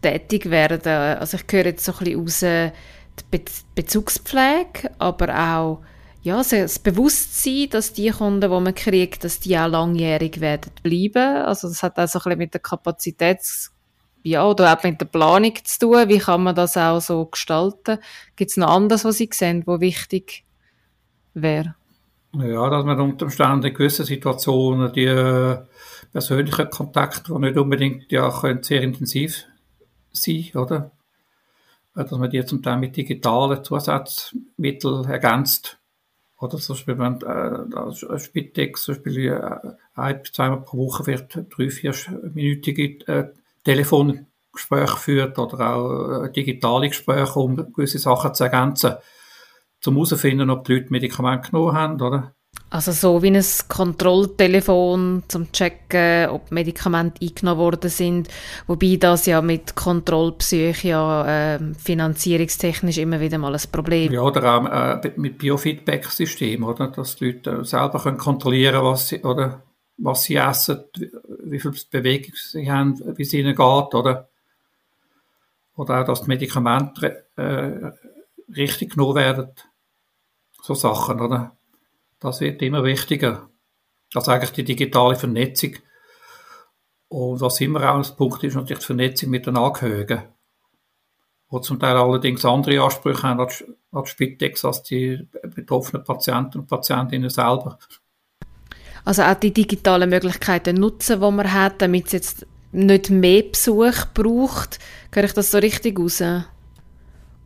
tätig 0.00 0.48
werden 0.48 0.80
Also 0.90 1.36
ich 1.36 1.44
höre 1.52 1.66
jetzt 1.66 1.84
so 1.84 1.92
ein 1.92 1.98
bisschen 1.98 2.20
raus, 2.20 2.40
die 2.40 3.24
Be 3.30 3.44
Bezugspflege, 3.74 4.90
aber 4.98 5.28
auch 5.28 5.82
ja, 6.22 6.42
das 6.42 6.78
Bewusstsein, 6.78 7.68
dass 7.70 7.92
die 7.92 8.10
Kunden, 8.10 8.42
die 8.42 8.48
man 8.48 8.74
kriegt, 8.74 9.24
dass 9.24 9.40
die 9.40 9.58
auch 9.58 9.68
langjährig 9.68 10.40
werden 10.40 10.72
bleiben. 10.82 11.44
Also 11.44 11.68
das 11.68 11.82
hat 11.82 11.98
auch 11.98 12.08
so 12.08 12.18
ein 12.18 12.24
bisschen 12.24 12.38
mit 12.38 12.54
der 12.54 12.60
Kapazitäts 12.60 13.72
ja, 14.22 14.46
oder 14.46 14.72
auch 14.72 14.82
mit 14.82 15.00
der 15.00 15.06
Planung 15.06 15.54
zu 15.64 15.78
tun. 15.78 16.08
Wie 16.08 16.18
kann 16.18 16.42
man 16.42 16.54
das 16.54 16.76
auch 16.76 17.00
so 17.00 17.26
gestalten? 17.26 17.98
Gibt 18.36 18.50
es 18.50 18.56
noch 18.56 18.70
anderes, 18.70 19.04
was 19.04 19.16
Sie 19.16 19.30
sehen, 19.32 19.62
wo 19.66 19.80
wichtig 19.80 20.44
wäre? 21.34 21.74
Ja, 22.32 22.70
dass 22.70 22.84
man 22.84 23.00
unter 23.00 23.24
Umständen 23.26 23.66
in 23.66 23.74
gewissen 23.74 24.04
Situationen 24.04 24.92
die 24.92 25.04
äh, 25.04 25.58
persönlichen 26.12 26.70
Kontakte, 26.70 27.32
die 27.32 27.38
nicht 27.38 27.56
unbedingt 27.56 28.12
ja, 28.12 28.30
können 28.30 28.62
sehr 28.62 28.82
intensiv 28.82 29.44
sein 30.12 30.50
oder? 30.54 30.92
Äh, 31.96 32.04
dass 32.04 32.18
man 32.18 32.30
die 32.30 32.44
zum 32.44 32.62
Teil 32.62 32.78
mit 32.78 32.96
digitalen 32.96 33.64
Zusatzmitteln 33.64 35.06
ergänzt. 35.06 35.78
Oder 36.38 36.56
zum 36.58 36.74
Beispiel, 36.74 36.98
wenn 36.98 37.20
äh, 37.20 38.18
Spitex 38.18 38.84
zum 38.84 38.94
Beispiel 38.94 39.32
äh, 39.32 39.72
ein, 39.94 40.20
zweimal 40.32 40.62
pro 40.62 40.86
Woche 40.86 41.06
wird 41.06 41.46
drei, 41.50 41.68
vier 41.68 41.94
minütige 42.32 43.06
äh, 43.06 43.32
Telefongespräche 43.64 44.96
führt 44.96 45.38
oder 45.38 45.74
auch 45.74 46.24
äh, 46.24 46.32
digitale 46.32 46.88
Gespräche, 46.88 47.38
um 47.38 47.56
gewisse 47.72 47.98
Sachen 47.98 48.34
zu 48.34 48.44
ergänzen, 48.44 48.94
zum 49.80 49.94
herauszufinden, 49.94 50.50
ob 50.50 50.64
die 50.64 50.74
Leute 50.74 50.90
Medikamente 50.90 51.50
genommen 51.50 51.74
haben, 51.74 52.00
oder? 52.00 52.34
Also 52.72 52.92
so 52.92 53.20
wie 53.22 53.36
ein 53.36 53.44
Kontrolltelefon 53.68 55.24
zum 55.26 55.50
checken, 55.50 56.30
ob 56.30 56.52
Medikamente 56.52 57.20
eingenommen 57.20 57.58
worden 57.58 57.90
sind, 57.90 58.28
wobei 58.68 58.96
das 58.98 59.26
ja 59.26 59.42
mit 59.42 59.74
Kontrollpsych 59.74 60.84
ja 60.84 61.54
äh, 61.54 61.58
finanzierungstechnisch 61.76 62.98
immer 62.98 63.20
wieder 63.20 63.38
mal 63.38 63.54
ein 63.54 63.60
Problem. 63.72 64.12
Ja, 64.12 64.22
oder 64.22 64.54
auch 64.54 65.04
äh, 65.04 65.12
mit 65.16 65.38
Biofeedback-System, 65.38 66.62
oder, 66.62 66.88
dass 66.88 67.16
die 67.16 67.26
Leute 67.26 67.64
selber 67.64 68.00
können 68.00 68.18
kontrollieren, 68.18 68.84
was 68.84 69.08
sie 69.08 69.20
oder 69.22 69.62
was 70.02 70.24
sie 70.24 70.36
essen, 70.36 70.84
wie 71.44 71.60
viel 71.60 71.74
Bewegung 71.90 72.34
sie 72.34 72.70
haben, 72.70 72.98
wie 73.16 73.22
es 73.22 73.32
ihnen 73.32 73.54
geht, 73.54 73.94
oder? 73.94 74.28
Oder 75.76 76.00
auch, 76.00 76.06
dass 76.06 76.22
die 76.22 76.28
Medikamente 76.28 77.26
äh, 77.36 77.92
richtig 78.54 78.92
genommen 78.92 79.16
werden. 79.16 79.50
So 80.62 80.74
Sachen, 80.74 81.20
oder? 81.20 81.56
Das 82.18 82.40
wird 82.40 82.60
immer 82.62 82.84
wichtiger. 82.84 83.48
Also 84.14 84.30
eigentlich 84.30 84.52
die 84.52 84.64
digitale 84.64 85.16
Vernetzung. 85.16 85.76
Und 87.08 87.40
was 87.40 87.60
immer 87.60 87.90
auch 87.90 87.96
ein 87.96 88.16
Punkt 88.16 88.44
ist, 88.44 88.54
natürlich 88.54 88.80
die 88.80 88.86
Vernetzung 88.86 89.30
mit 89.30 89.46
den 89.46 89.56
Angehörigen. 89.56 90.22
Wo 91.48 91.58
zum 91.58 91.80
Teil 91.80 91.96
allerdings 91.96 92.44
andere 92.44 92.82
Ansprüche 92.82 93.22
haben 93.24 93.40
als, 93.40 93.64
als 93.90 94.10
Spitex, 94.10 94.64
als 94.64 94.82
die 94.82 95.28
betroffenen 95.42 96.04
Patienten 96.04 96.60
und 96.60 96.66
Patientinnen 96.66 97.30
selber. 97.30 97.78
Also 99.04 99.22
auch 99.22 99.34
die 99.34 99.52
digitalen 99.52 100.10
Möglichkeiten 100.10 100.76
nutzen, 100.76 101.20
die 101.20 101.30
man 101.30 101.52
hat, 101.52 101.80
damit 101.82 102.06
es 102.06 102.12
jetzt 102.12 102.46
nicht 102.72 103.10
mehr 103.10 103.42
Besuch 103.42 104.06
braucht. 104.14 104.78
Höre 105.12 105.24
ich 105.24 105.32
das 105.32 105.50
so 105.50 105.58
richtig 105.58 105.98
raus? 105.98 106.22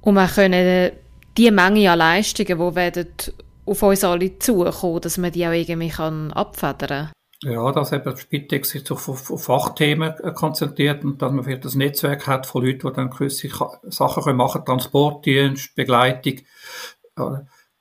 Und 0.01 0.15
wir 0.15 0.29
können 0.29 0.93
die 1.37 1.51
Menge 1.51 1.91
an 1.91 1.99
Leistungen, 1.99 2.75
die 2.75 3.33
auf 3.67 3.83
uns 3.83 4.05
alle 4.05 4.39
zukommen, 4.39 5.01
dass 5.01 5.19
man 5.19 5.33
die 5.33 5.47
auch 5.47 5.53
irgendwie 5.53 5.93
abfedern 6.33 6.89
kann. 6.89 7.11
Ja, 7.43 7.73
dass 7.73 7.93
eben 7.93 8.17
Spitex 8.17 8.71
sich 8.71 8.91
auf, 8.91 9.09
auf 9.09 9.45
Fachthemen 9.45 10.15
konzentriert 10.35 11.05
und 11.05 11.21
dass 11.21 11.33
man 11.33 11.45
vielleicht 11.45 11.65
das 11.65 11.75
Netzwerk 11.75 12.27
hat 12.27 12.47
von 12.47 12.65
Leuten, 12.65 12.89
die 12.89 12.95
dann 12.95 13.11
gewisse 13.11 13.49
Sachen 13.89 14.37
machen 14.37 14.65
können, 14.65 14.67
Transportdienst, 14.67 15.75
Begleitung. 15.75 16.41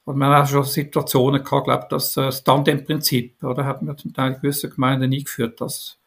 Und 0.05 0.17
man 0.17 0.33
hat 0.33 0.50
schon 0.50 0.63
Situationen 0.63 1.43
gehabt, 1.43 1.65
glaube 1.65 1.88
das 1.89 2.15
äh, 2.17 2.31
Stand-in-Prinzip, 2.31 3.43
oder 3.43 3.65
hat 3.65 3.81
man 3.81 3.98
zum 3.98 4.13
Teil 4.13 4.36
gewisse 4.36 4.69
Gemeinden 4.69 5.12
eingeführt, 5.13 5.60
dass 5.62 6.00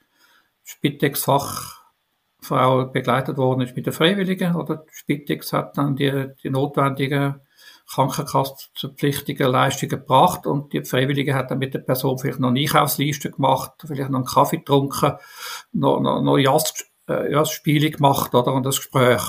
Spitex-Fachfrau 0.65 2.87
begleitet 2.93 3.39
worden 3.39 3.63
ist 3.63 3.75
mit 3.75 3.87
der 3.87 3.95
Freiwilligen, 3.95 4.55
oder 4.55 4.85
Spitex 4.91 5.53
hat 5.53 5.77
dann 5.79 5.97
die, 5.97 6.29
die 6.43 6.51
notwendigen 6.51 7.41
Krankenkassenpflichtige 7.89 9.47
Leistungen 9.47 9.91
gebracht 9.91 10.47
und 10.47 10.73
die 10.73 10.85
Freiwillige 10.85 11.35
hat 11.35 11.51
dann 11.51 11.59
mit 11.59 11.73
der 11.73 11.79
Person 11.79 12.19
vielleicht 12.19 12.41
noch 12.41 12.49
eine 12.49 12.61
Einkaufsliste 12.61 13.31
gemacht, 13.31 13.73
vielleicht 13.87 14.11
noch 14.11 14.19
einen 14.19 14.27
Kaffee 14.27 14.59
getrunken, 14.59 15.13
noch, 15.73 16.01
noch, 16.01 16.21
noch 16.21 16.37
äh, 16.37 17.33
Jastspiele 17.33 17.91
gemacht 17.91 18.35
oder 18.35 18.53
und 18.53 18.67
das 18.67 18.77
Gespräch. 18.77 19.23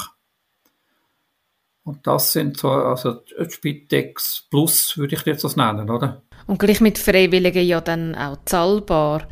Und 1.87 2.05
das 2.05 2.33
sind 2.33 2.57
so, 2.57 2.69
also 2.69 3.21
Spitex 3.47 4.45
Plus 4.49 4.97
würde 4.97 5.15
ich 5.15 5.25
jetzt 5.25 5.45
das 5.45 5.55
nennen, 5.55 5.89
oder? 5.89 6.21
Und 6.45 6.59
gleich 6.59 6.81
mit 6.81 6.97
Freiwilligen 6.97 7.65
ja 7.65 7.79
dann 7.79 8.13
auch 8.13 8.37
zahlbar, 8.43 9.25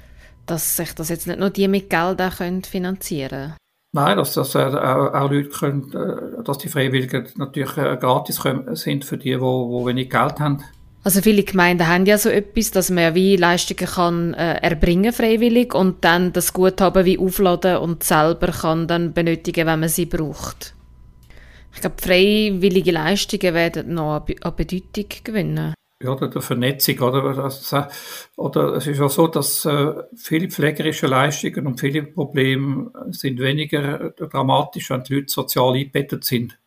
dass 0.46 0.78
sich 0.78 0.96
das 0.96 1.10
jetzt 1.10 1.28
nicht 1.28 1.38
nur 1.38 1.50
die 1.50 1.68
mit 1.68 1.90
Geld 1.90 2.22
auch 2.22 2.38
können 2.38 2.64
finanzieren 2.64 3.56
Nein, 3.92 4.18
dass, 4.18 4.34
dass 4.34 4.56
äh, 4.56 4.60
auch, 4.60 5.14
auch 5.14 5.32
Leute 5.32 5.50
können, 5.50 5.92
äh, 5.94 6.44
dass 6.44 6.58
die 6.58 6.70
Freiwilligen 6.70 7.28
natürlich 7.36 7.76
äh, 7.76 7.98
gratis 7.98 8.42
können, 8.42 8.74
sind 8.76 9.04
für 9.04 9.18
die, 9.18 9.32
die, 9.32 9.40
wenig 9.40 10.10
Geld 10.10 10.40
haben. 10.40 10.64
Also 11.04 11.22
viele 11.22 11.44
Gemeinden 11.44 11.88
haben 11.88 12.06
ja 12.06 12.18
so 12.18 12.30
etwas, 12.30 12.72
dass 12.72 12.90
man 12.90 13.16
wie 13.16 13.36
Leistungen 13.36 13.90
kann 13.90 14.34
äh, 14.34 14.56
erbringen 14.56 15.12
freiwillig 15.12 15.74
und 15.74 16.06
dann 16.06 16.32
das 16.32 16.54
Guthaben 16.54 17.04
wie 17.04 17.20
aufladen 17.20 17.78
und 17.78 18.04
selber 18.04 18.48
kann 18.48 18.88
dann 18.88 19.14
benötigen, 19.14 19.68
wenn 19.68 19.82
man 19.82 19.90
sie 19.90 20.06
braucht. 20.06 20.74
Ich 21.75 21.82
glaube, 21.82 22.01
freiwillige 22.01 22.91
Leistungen 22.91 23.53
werden 23.53 23.94
noch 23.94 24.25
an 24.41 24.55
Bedeutung 24.55 25.05
gewinnen 25.24 25.75
ja, 26.03 26.12
oder 26.12 26.27
der 26.27 26.41
Vernetzung, 26.41 27.00
oder? 27.00 27.24
Also, 27.44 27.84
oder 28.36 28.75
es 28.75 28.88
ist 28.88 29.00
auch 29.00 29.10
so, 29.10 29.27
dass 29.27 29.65
äh, 29.65 29.94
viele 30.15 30.50
pflegerische 30.50 31.08
Leistungen 31.08 31.67
und 31.67 31.79
viele 31.79 32.03
Probleme 32.03 32.91
sind 33.12 33.39
weniger 33.39 34.12
dramatisch, 34.12 34.89
wenn 34.89 35.03
die 35.03 35.15
Leute 35.15 35.32
sozial 35.32 35.74
eingebettet 35.74 36.25
sind. 36.25 36.60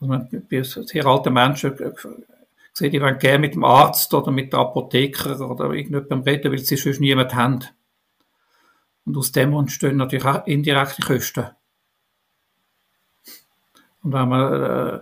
Also, 0.00 0.26
bei 0.50 0.62
sehr 0.62 1.06
alten 1.06 1.32
Menschen 1.32 1.78
äh, 1.78 1.92
sehe 2.74 2.90
die 2.90 3.00
wollen 3.00 3.18
gerne 3.18 3.38
mit 3.38 3.54
dem 3.54 3.64
Arzt 3.64 4.12
oder 4.14 4.30
mit 4.30 4.52
der 4.52 4.60
Apotheker 4.60 5.40
oder 5.50 5.70
irgendjemandem 5.70 6.20
reden, 6.22 6.52
weil 6.52 6.58
sie 6.58 6.76
sonst 6.76 7.00
niemand 7.00 7.34
haben. 7.34 7.64
Und 9.04 9.16
aus 9.16 9.32
dem 9.32 9.52
entstehen 9.54 9.96
natürlich 9.96 10.24
auch 10.24 10.46
indirekte 10.46 11.02
Kosten. 11.02 11.46
Und 14.02 14.12
wenn 14.12 14.28
man 14.28 14.62
äh, 14.62 15.00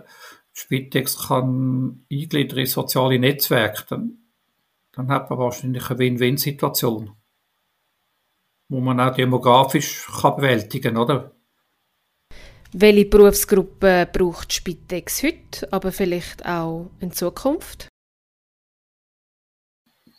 Spitex 0.53 1.27
kann 1.27 2.05
eingliedern 2.11 2.59
in 2.59 2.65
soziale 2.65 3.19
Netzwerke, 3.19 3.85
dann, 3.89 4.17
dann 4.93 5.09
hat 5.09 5.29
man 5.29 5.39
wahrscheinlich 5.39 5.89
eine 5.89 5.99
Win-Win-Situation, 5.99 7.11
wo 8.69 8.79
man 8.79 8.99
auch 8.99 9.15
demografisch 9.15 10.07
kann 10.21 10.35
bewältigen 10.35 10.97
oder? 10.97 11.31
Welche 12.73 13.05
Berufsgruppe 13.05 14.07
braucht 14.11 14.53
Spitex 14.53 15.23
heute, 15.23 15.71
aber 15.73 15.91
vielleicht 15.91 16.45
auch 16.45 16.89
in 16.99 17.11
Zukunft? 17.11 17.90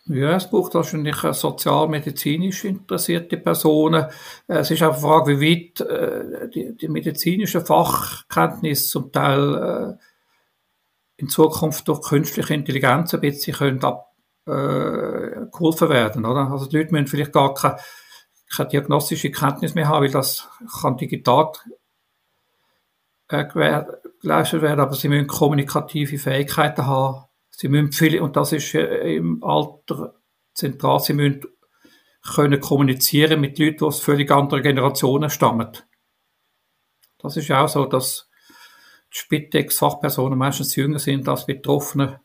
Ja, 0.07 0.35
es 0.35 0.51
braucht 0.51 0.75
wahrscheinlich 0.75 1.17
sozialmedizinisch 1.17 2.65
interessierte 2.65 3.37
Personen. 3.37 4.07
Es 4.49 4.71
ist 4.73 4.83
auch 4.83 4.93
eine 4.95 5.01
Frage, 5.01 5.39
wie 5.39 5.77
weit 5.77 5.81
äh, 5.81 6.49
die, 6.49 6.77
die 6.77 6.89
medizinischen 6.89 7.65
Fachkenntnisse 7.65 8.89
zum 8.89 9.13
Teil 9.13 9.99
äh, 9.99 10.03
in 11.19 11.29
Zukunft 11.29 11.87
durch 11.87 12.03
künstliche 12.03 12.53
Intelligenz 12.53 13.15
ein 13.15 13.21
bisschen 13.21 13.55
können 13.55 13.85
ab, 13.85 14.13
äh, 14.47 15.47
geholfen 15.53 15.89
werden, 15.89 16.25
oder? 16.27 16.51
Also 16.51 16.67
die 16.67 16.79
Leute 16.79 16.91
müssen 16.91 17.07
vielleicht 17.07 17.33
gar 17.33 17.55
keine, 17.55 17.79
keine 18.51 18.71
diagnostische 18.71 19.31
Kenntnis 19.31 19.77
mehr 19.77 19.87
haben, 19.87 20.05
weil 20.05 20.11
das 20.11 20.49
kann 20.81 20.97
digital 20.97 21.53
äh, 23.29 23.45
geleistet 24.21 24.63
werden, 24.63 24.81
aber 24.81 24.95
sie 24.95 25.09
müssen 25.09 25.29
kommunikative 25.29 26.19
Fähigkeiten 26.19 26.89
haben. 26.89 27.25
Sie 27.55 27.69
müssen 27.69 27.93
viele, 27.93 28.23
und 28.23 28.37
das 28.37 28.53
ist 28.53 28.75
äh, 28.75 29.15
im 29.15 29.43
Alter 29.45 30.15
zentral, 30.55 31.01
sie 31.01 31.13
müssen 31.13 31.43
können 32.25 32.61
kommunizieren 32.61 33.41
mit 33.41 33.59
Leuten, 33.59 33.79
die 33.79 33.85
aus 33.85 34.01
völlig 34.01 34.31
anderen 34.31 34.63
Generationen 34.63 35.29
stammen. 35.29 35.73
Das 37.19 37.37
ist 37.37 37.51
auch 37.51 37.69
so, 37.69 37.85
dass 37.85 38.29
Spitex-Fachpersonen 39.11 40.39
meistens 40.39 40.77
jünger 40.77 40.99
sind 40.99 41.29
als 41.29 41.47
Betroffene 41.47 42.21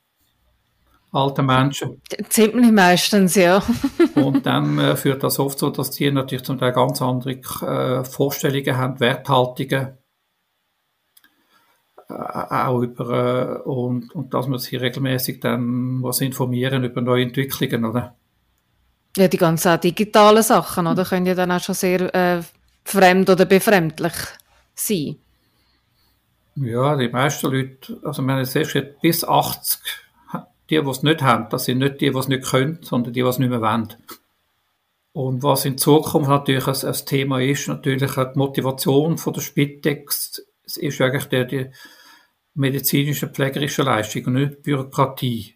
alte 1.11 1.41
Menschen. 1.41 2.01
Ziemlich 2.29 2.71
meistens, 2.71 3.35
ja. 3.35 3.63
und 4.15 4.45
dann 4.45 4.77
äh, 4.77 4.95
führt 4.95 5.23
das 5.23 5.39
oft 5.39 5.57
so, 5.57 5.69
dass 5.69 5.91
die 5.91 6.11
natürlich 6.11 6.43
zum 6.43 6.59
Teil 6.59 6.73
ganz 6.73 7.01
andere 7.01 7.31
äh, 7.31 8.03
Vorstellungen 8.03 8.77
haben, 8.77 8.99
Werthaltungen, 8.99 9.97
auch 12.09 12.81
über, 12.81 13.61
äh, 13.65 13.69
und, 13.69 14.15
und 14.15 14.33
dass 14.33 14.47
man 14.47 14.59
sich 14.59 14.79
regelmäßig 14.79 15.39
dann 15.41 15.97
muss 15.99 16.21
informieren 16.21 16.83
über 16.83 17.01
neue 17.01 17.23
Entwicklungen, 17.23 17.85
oder? 17.85 18.15
Ja, 19.17 19.27
die 19.27 19.37
ganzen 19.37 19.79
digitalen 19.79 20.43
Sachen, 20.43 20.87
oder? 20.87 21.03
Können 21.03 21.25
ja 21.25 21.35
dann 21.35 21.51
auch 21.51 21.61
schon 21.61 21.75
sehr 21.75 22.13
äh, 22.15 22.41
fremd 22.85 23.29
oder 23.29 23.45
befremdlich 23.45 24.13
sein. 24.73 25.17
Ja, 26.55 26.95
die 26.95 27.09
meisten 27.09 27.51
Leute, 27.51 27.99
also 28.03 28.21
meine 28.21 28.45
siehst 28.45 28.77
bis 29.01 29.23
80, 29.23 29.81
die, 30.69 30.81
die 30.81 30.89
es 30.89 31.03
nicht 31.03 31.21
haben, 31.21 31.49
das 31.49 31.65
sind 31.65 31.79
nicht 31.79 32.01
die, 32.01 32.11
die 32.11 32.17
es 32.17 32.27
nicht 32.27 32.45
können, 32.45 32.79
sondern 32.81 33.13
die, 33.13 33.21
die 33.21 33.27
es 33.27 33.37
nicht 33.37 33.49
mehr 33.49 33.61
wollen. 33.61 33.93
Und 35.13 35.43
was 35.43 35.65
in 35.65 35.77
Zukunft 35.77 36.29
natürlich 36.29 36.67
ein, 36.67 36.89
ein 36.89 37.05
Thema 37.05 37.41
ist, 37.41 37.67
natürlich 37.67 38.11
die 38.11 38.25
Motivation 38.35 39.17
von 39.17 39.33
der 39.33 39.41
Spitex, 39.41 40.43
es 40.63 40.77
ist 40.77 41.01
eigentlich 41.01 41.25
der, 41.25 41.45
die 41.45 41.71
medizinische, 42.57 43.27
pflegerische 43.27 43.83
Leistung 43.83 44.25
und 44.25 44.33
nicht 44.33 44.63
Bürokratie. 44.63 45.55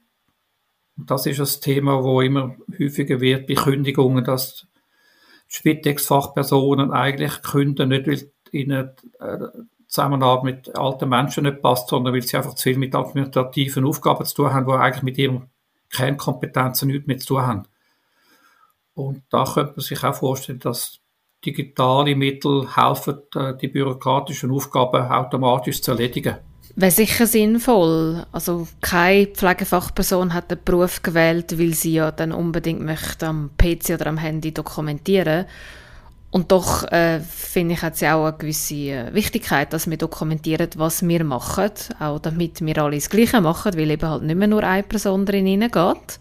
Und 0.97 1.09
das 1.09 1.25
ist 1.25 1.39
das 1.39 1.59
Thema, 1.59 2.03
wo 2.03 2.21
immer 2.21 2.55
häufiger 2.79 3.19
wird 3.19 3.47
bei 3.47 3.55
Kündigungen, 3.55 4.23
dass 4.23 4.67
Spitex-Fachpersonen 5.47 6.91
eigentlich 6.91 7.41
künden, 7.41 7.89
nicht 7.89 8.07
weil 8.07 8.31
ihnen 8.51 8.91
äh, 9.19 9.37
Zusammenarbeit 9.87 10.43
mit 10.43 10.75
alten 10.75 11.09
Menschen 11.09 11.43
nicht 11.43 11.61
passt, 11.61 11.89
sondern 11.89 12.13
weil 12.13 12.21
sie 12.21 12.37
einfach 12.37 12.53
zu 12.53 12.63
viel 12.63 12.77
mit 12.77 12.93
administrativen 12.93 13.85
Aufgaben 13.85 14.23
zu 14.25 14.35
tun 14.35 14.53
haben, 14.53 14.67
die 14.67 14.71
eigentlich 14.71 15.03
mit 15.03 15.17
ihren 15.17 15.49
Kernkompetenzen 15.91 16.87
nichts 16.87 17.07
mehr 17.07 17.17
zu 17.17 17.27
tun 17.27 17.41
haben. 17.41 17.63
Und 18.93 19.23
da 19.29 19.43
könnte 19.43 19.73
man 19.75 19.81
sich 19.81 20.03
auch 20.03 20.13
vorstellen, 20.13 20.59
dass 20.59 20.99
digitale 21.43 22.15
Mittel 22.15 22.75
helfen, 22.75 23.21
äh, 23.35 23.57
die 23.57 23.69
bürokratischen 23.69 24.51
Aufgaben 24.51 25.11
automatisch 25.11 25.81
zu 25.81 25.91
erledigen. 25.91 26.37
Wäre 26.75 26.91
sicher 26.91 27.27
sinnvoll. 27.27 28.25
Also 28.31 28.67
keine 28.79 29.27
Pflegefachperson 29.27 30.33
hat 30.33 30.51
den 30.51 30.59
Beruf 30.63 31.01
gewählt, 31.01 31.59
weil 31.59 31.73
sie 31.73 31.93
ja 31.93 32.11
dann 32.11 32.31
unbedingt 32.31 32.81
möchte 32.81 33.27
am 33.27 33.51
PC 33.57 33.91
oder 33.91 34.07
am 34.07 34.17
Handy 34.17 34.53
dokumentieren 34.53 35.45
und 36.31 36.53
doch 36.53 36.89
äh, 36.91 37.19
finde 37.19 37.73
ich, 37.73 37.81
hat 37.81 37.95
es 37.95 37.99
ja 37.99 38.15
auch 38.15 38.25
eine 38.25 38.37
gewisse 38.37 38.75
äh, 38.75 39.13
Wichtigkeit, 39.13 39.73
dass 39.73 39.89
wir 39.89 39.97
dokumentieren, 39.97 40.69
was 40.77 41.05
wir 41.05 41.25
machen, 41.25 41.71
auch 41.99 42.19
damit 42.19 42.65
wir 42.65 42.77
alle 42.77 42.95
das 42.95 43.09
Gleiche 43.09 43.41
machen, 43.41 43.73
weil 43.75 43.91
eben 43.91 44.09
halt 44.09 44.23
nicht 44.23 44.37
mehr 44.37 44.47
nur 44.47 44.63
eine 44.63 44.83
Person 44.83 45.25
drin 45.25 45.45
hineingeht. 45.45 46.19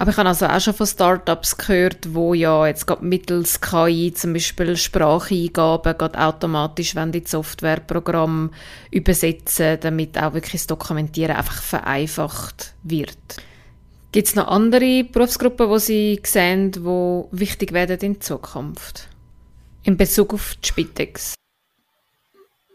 Aber 0.00 0.12
ich 0.12 0.16
habe 0.16 0.30
also 0.30 0.46
auch 0.46 0.58
schon 0.58 0.72
von 0.72 0.86
Startups 0.86 1.58
gehört, 1.58 2.14
wo 2.14 2.32
ja 2.32 2.66
jetzt 2.66 2.86
gerade 2.86 3.04
mittels 3.04 3.60
KI 3.60 4.14
zum 4.14 4.32
Beispiel 4.32 4.74
Spracheingaben 4.74 5.98
gerade 5.98 6.18
automatisch, 6.18 6.94
wenn 6.94 7.12
die 7.12 7.22
Softwareprogramm 7.26 8.50
übersetzen, 8.90 9.76
damit 9.78 10.16
auch 10.16 10.32
wirklich 10.32 10.62
das 10.62 10.68
Dokumentieren 10.68 11.36
einfach 11.36 11.60
vereinfacht 11.60 12.72
wird. 12.82 13.18
Gibt 14.10 14.28
es 14.28 14.34
noch 14.34 14.48
andere 14.48 15.04
Berufsgruppen, 15.04 15.70
die 15.70 15.78
Sie 15.80 16.20
sehen, 16.24 16.72
die 16.72 16.80
wichtig 16.80 17.72
werden 17.72 17.98
in 18.00 18.22
Zukunft? 18.22 19.06
In 19.82 19.98
Bezug 19.98 20.32
auf 20.32 20.56
die 20.62 20.68
Spitex? 20.68 21.34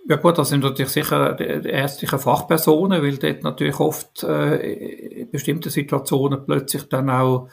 Ja 0.07 0.17
gut, 0.17 0.38
das 0.38 0.50
sind 0.50 0.63
natürlich 0.63 0.91
sicher 0.91 1.33
die 1.33 1.43
ärztlichen 1.43 2.19
Fachpersonen, 2.19 3.01
weil 3.01 3.17
dort 3.17 3.41
natürlich 3.41 3.79
oft 3.79 4.24
äh, 4.24 5.21
in 5.21 5.31
bestimmten 5.31 5.71
Situationen 5.71 6.45
plötzlich 6.45 6.88
dann 6.89 7.09
auch 7.09 7.50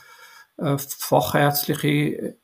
äh, 0.58 0.76
fachärztliche 0.76 2.36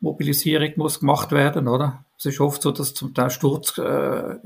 Mobilisierung 0.00 0.72
muss 0.76 1.00
gemacht 1.00 1.32
werden, 1.32 1.68
oder? 1.68 2.06
Es 2.16 2.24
ist 2.24 2.40
oft 2.40 2.62
so, 2.62 2.70
dass 2.70 2.94
zum 2.94 3.12
Teil 3.12 3.30
Sturz, 3.30 3.76
äh, 3.76 4.36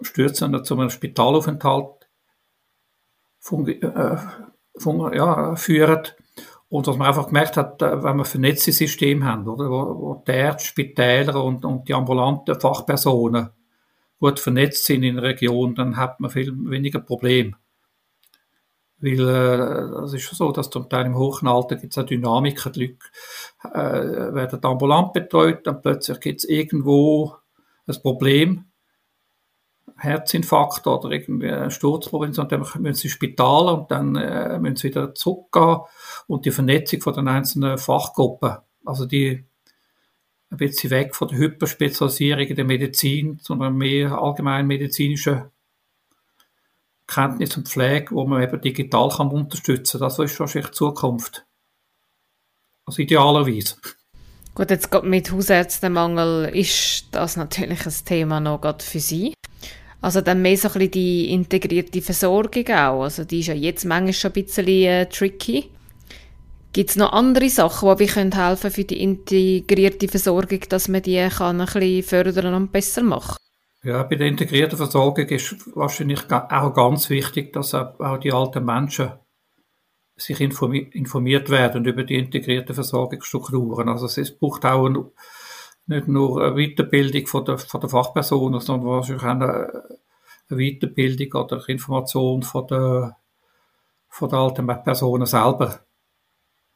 Stürzen 0.00 0.64
zu 0.64 0.74
einem 0.74 0.88
Spitalaufenthalt 0.88 2.08
äh, 3.50 4.16
ja, 5.16 5.56
führen. 5.56 6.08
Und 6.72 6.86
was 6.86 6.96
man 6.96 7.08
einfach 7.08 7.26
gemerkt 7.26 7.58
hat, 7.58 7.82
äh, 7.82 8.02
wenn 8.02 8.16
wir 8.16 8.24
vernetzte 8.24 8.72
Systeme 8.72 9.26
haben, 9.26 9.46
oder, 9.46 9.68
wo, 9.68 10.00
wo 10.00 10.24
die 10.26 10.32
Ärzte, 10.32 10.68
Spitäler 10.68 11.44
und, 11.44 11.66
und 11.66 11.86
die 11.86 11.92
ambulanten 11.92 12.58
Fachpersonen 12.58 13.50
gut 14.18 14.40
vernetzt 14.40 14.86
sind 14.86 15.02
in 15.02 15.16
der 15.16 15.24
Region, 15.24 15.74
dann 15.74 15.98
hat 15.98 16.18
man 16.18 16.30
viel 16.30 16.50
weniger 16.70 17.00
Probleme. 17.00 17.52
Weil 19.00 19.20
äh, 19.20 20.04
es 20.04 20.14
ist 20.14 20.22
schon 20.22 20.36
so, 20.36 20.50
dass 20.50 20.70
zum 20.70 20.88
Teil 20.88 21.04
im 21.04 21.18
hohen 21.18 21.46
Alter 21.46 21.76
gibt 21.76 21.92
es 21.92 21.98
eine 21.98 22.06
Dynamik, 22.06 22.62
die 22.72 22.80
Leute 22.80 22.98
äh, 23.64 24.34
werden 24.34 24.64
ambulant 24.64 25.12
betreut, 25.12 25.66
dann 25.66 25.82
plötzlich 25.82 26.20
gibt 26.20 26.38
es 26.38 26.48
irgendwo 26.48 27.36
ein 27.86 28.00
Problem 28.00 28.71
Herzinfarkt 30.02 30.86
oder 30.86 31.10
irgendwie 31.10 31.50
ein 31.50 31.70
Sturzproblem, 31.70 32.32
sondern 32.32 32.62
dann 32.62 32.82
müssen 32.82 32.94
sie 32.96 33.08
ins 33.08 33.14
Spital 33.14 33.68
und 33.68 33.90
dann 33.90 34.16
äh, 34.16 34.58
müssen 34.58 34.76
sie 34.76 34.88
wieder 34.88 35.14
zurückgehen 35.14 35.80
und 36.26 36.44
die 36.44 36.50
Vernetzung 36.50 37.00
von 37.00 37.14
den 37.14 37.28
einzelnen 37.28 37.78
Fachgruppen, 37.78 38.56
also 38.84 39.06
die 39.06 39.44
ein 40.50 40.56
bisschen 40.58 40.90
weg 40.90 41.14
von 41.14 41.28
der 41.28 41.38
Hyperspezialisierung 41.38 42.44
in 42.44 42.56
der 42.56 42.64
Medizin, 42.64 43.38
sondern 43.40 43.76
mehr 43.76 44.18
allgemein 44.20 44.66
medizinische 44.66 45.50
Kenntnis 47.06 47.56
und 47.56 47.68
Pflege, 47.68 48.14
wo 48.14 48.26
man 48.26 48.42
eben 48.42 48.60
digital 48.60 49.08
kann 49.08 49.28
unterstützen 49.28 49.98
kann. 49.98 50.08
Das 50.08 50.18
ist 50.18 50.38
wahrscheinlich 50.40 50.70
die 50.70 50.76
Zukunft. 50.76 51.46
Also 52.84 53.02
idealerweise. 53.02 53.76
Gut, 54.54 54.70
jetzt 54.70 54.90
gerade 54.90 55.06
mit 55.06 55.32
Hausärztemangel 55.32 56.50
ist 56.54 57.06
das 57.12 57.36
natürlich 57.36 57.86
ein 57.86 57.94
Thema 58.04 58.40
noch 58.40 58.60
gerade 58.60 58.84
für 58.84 59.00
Sie. 59.00 59.34
Also 60.02 60.20
dann 60.20 60.42
mehr 60.42 60.56
so 60.56 60.66
ein 60.68 60.72
bisschen 60.72 60.90
die 60.90 61.30
integrierte 61.30 62.02
Versorgung 62.02 62.66
auch. 62.68 63.04
Also 63.04 63.24
die 63.24 63.40
ist 63.40 63.46
ja 63.46 63.54
jetzt 63.54 63.84
manchmal 63.84 64.12
schon 64.12 64.32
ein 64.32 64.44
bisschen 64.44 64.66
äh, 64.66 65.06
tricky. 65.06 65.70
Gibt 66.72 66.90
es 66.90 66.96
noch 66.96 67.12
andere 67.12 67.48
Sachen, 67.48 67.96
die 67.96 68.00
wir 68.00 68.14
helfen 68.14 68.34
können 68.34 68.72
für 68.72 68.84
die 68.84 69.00
integrierte 69.00 70.08
Versorgung, 70.08 70.60
dass 70.68 70.88
man 70.88 71.02
die 71.02 71.28
kann 71.28 71.60
ein 71.60 71.66
bisschen 71.66 72.02
fördern 72.02 72.54
und 72.54 72.72
besser 72.72 73.02
machen 73.02 73.36
Ja, 73.84 74.02
bei 74.02 74.16
der 74.16 74.26
integrierten 74.26 74.76
Versorgung 74.76 75.26
ist 75.28 75.76
wahrscheinlich 75.76 76.20
auch 76.32 76.74
ganz 76.74 77.08
wichtig, 77.08 77.52
dass 77.52 77.74
auch 77.74 78.18
die 78.18 78.32
alten 78.32 78.64
Menschen 78.64 79.12
sich 80.16 80.40
informiert 80.40 81.50
werden 81.50 81.84
über 81.84 82.04
die 82.04 82.16
integrierten 82.16 82.74
Versorgungsstrukturen. 82.74 83.88
Also 83.88 84.06
es 84.06 84.36
braucht 84.36 84.64
auch 84.64 84.88
nicht 85.86 86.08
nur 86.08 86.42
eine 86.42 86.54
Weiterbildung 86.54 87.26
von 87.26 87.44
der, 87.44 87.58
von 87.58 87.80
der 87.80 87.90
Fachpersonen, 87.90 88.60
sondern 88.60 88.88
wahrscheinlich 88.88 89.24
auch 89.24 89.28
eine, 89.28 89.82
Weiterbildung 90.56 91.42
oder 91.42 91.68
Information 91.68 92.42
von 92.42 92.66
der, 92.66 93.16
von 94.08 94.28
der 94.28 94.38
alten 94.38 94.66
Personen 94.66 95.26
selber. 95.26 95.80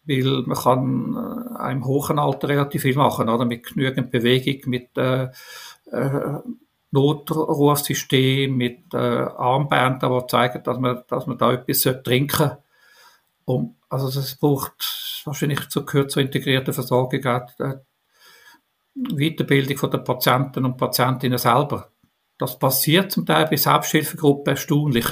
Weil 0.04 0.44
man 0.46 0.56
kann 0.56 1.56
äh, 1.60 1.72
im 1.72 1.84
hohen 1.84 2.18
Alter 2.18 2.48
relativ 2.48 2.82
viel 2.82 2.94
machen, 2.94 3.28
oder? 3.28 3.44
Mit 3.44 3.66
genügend 3.66 4.10
Bewegung, 4.10 4.70
mit 4.70 4.96
äh, 4.96 5.28
äh, 5.90 6.38
Notrufsystem, 6.92 8.56
mit 8.56 8.94
äh, 8.94 8.96
Armbändern, 8.96 10.20
die 10.20 10.26
zeigen, 10.28 10.62
dass 10.62 10.78
man, 10.78 11.02
dass 11.08 11.26
man 11.26 11.38
da 11.38 11.52
etwas 11.52 11.82
trinken 12.04 12.36
sollte. 12.36 12.62
Und, 13.44 13.76
also 13.88 14.06
es 14.08 14.36
braucht 14.36 15.22
wahrscheinlich 15.24 15.68
zu, 15.68 15.84
gehört 15.84 16.12
zur 16.12 16.22
integrierten 16.22 16.72
Versorgung 16.72 17.24
auch 17.26 17.48
äh, 17.58 17.74
Weiterbildung 18.96 19.90
den 19.90 20.04
Patienten 20.04 20.64
und 20.64 20.76
Patientinnen 20.76 21.38
selber. 21.38 21.90
Das 22.38 22.58
passiert 22.58 23.12
zum 23.12 23.24
Teil 23.24 23.46
bei 23.46 23.56
Selbsthilfegruppen 23.56 24.52
erstaunlich. 24.52 25.06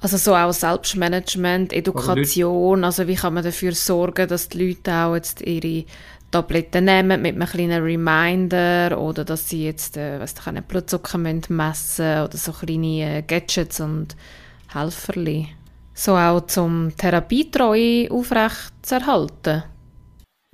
Also 0.00 0.18
so 0.18 0.34
auch 0.34 0.52
Selbstmanagement, 0.52 1.72
Education, 1.72 2.84
also 2.84 3.08
wie 3.08 3.14
kann 3.14 3.34
man 3.34 3.44
dafür 3.44 3.72
sorgen, 3.72 4.28
dass 4.28 4.48
die 4.48 4.68
Leute 4.68 4.94
auch 4.94 5.14
jetzt 5.14 5.40
ihre 5.40 5.86
Tabletten 6.30 6.84
nehmen 6.84 7.22
mit 7.22 7.34
einem 7.34 7.48
kleinen 7.48 7.82
Reminder 7.82 8.98
oder 9.00 9.24
dass 9.24 9.48
sie 9.48 9.64
jetzt, 9.64 9.96
äh, 9.96 10.22
ich, 10.22 10.46
einen 10.46 10.64
Blutzucker 10.64 11.18
messen 11.18 11.56
müssen 11.56 12.22
oder 12.22 12.36
so 12.36 12.52
kleine 12.52 13.18
äh, 13.18 13.22
Gadgets 13.22 13.80
und 13.80 14.16
Helferli. 14.72 15.48
So 15.94 16.14
auch 16.16 16.42
zum 16.46 16.94
Therapietreue 16.96 18.10
aufrecht 18.10 18.74
zu 18.82 18.96
erhalten. 18.96 19.62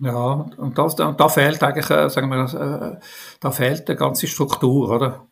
Ja, 0.02 0.50
und, 0.56 0.76
das, 0.78 0.96
da 0.96 1.28
fehlt 1.28 1.62
eigentlich, 1.62 1.88
äh, 1.88 2.10
sagen 2.10 2.28
wir, 2.28 2.98
äh, 2.98 3.00
da 3.38 3.50
fehlt 3.52 3.88
eine 3.88 3.96
ganze 3.96 4.26
Struktur, 4.26 4.90
oder? 4.90 5.28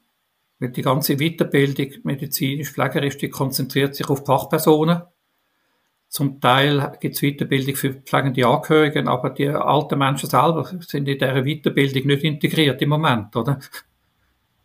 Weil 0.61 0.69
die 0.69 0.83
ganze 0.83 1.17
Weiterbildung 1.17 1.89
medizinisch, 2.05 2.71
pflegerisch, 2.71 3.19
die 3.19 3.31
konzentriert 3.31 3.97
sich 3.97 4.09
auf 4.09 4.25
Fachpersonen. 4.25 5.03
Zum 6.09 6.41
Teil 6.41 6.97
gibt 7.01 7.17
es 7.17 7.21
Weiterbildung 7.21 7.75
für 7.75 7.95
pflegende 7.95 8.47
Angehörige, 8.47 9.05
aber 9.09 9.31
die 9.31 9.49
alten 9.49 9.99
Menschen 9.99 10.31
selber 10.31 10.65
sind 10.65 10.95
in 10.95 11.19
dieser 11.19 11.43
Weiterbildung 11.43 12.07
nicht 12.07 12.23
integriert 12.23 12.81
im 12.81 12.91
Moment, 12.91 13.35
oder? 13.35 13.59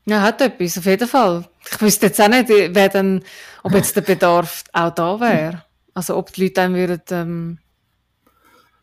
Ja, 0.06 0.22
hat 0.22 0.40
etwas, 0.40 0.78
auf 0.78 0.86
jeden 0.86 1.08
Fall. 1.08 1.50
Ich 1.72 1.82
wüsste 1.82 2.08
jetzt 2.08 2.22
auch 2.22 2.28
nicht, 2.28 2.48
wer 2.48 2.90
dann, 2.90 3.24
ob 3.64 3.74
jetzt 3.74 3.96
der 3.96 4.02
Bedarf 4.02 4.64
auch 4.72 4.94
da 4.94 5.20
wäre. 5.20 5.64
Also 5.96 6.16
ob 6.16 6.32
die 6.32 6.44
Leute 6.44 6.54
dann 6.54 6.76
würden, 6.76 7.02
ähm, 7.10 7.58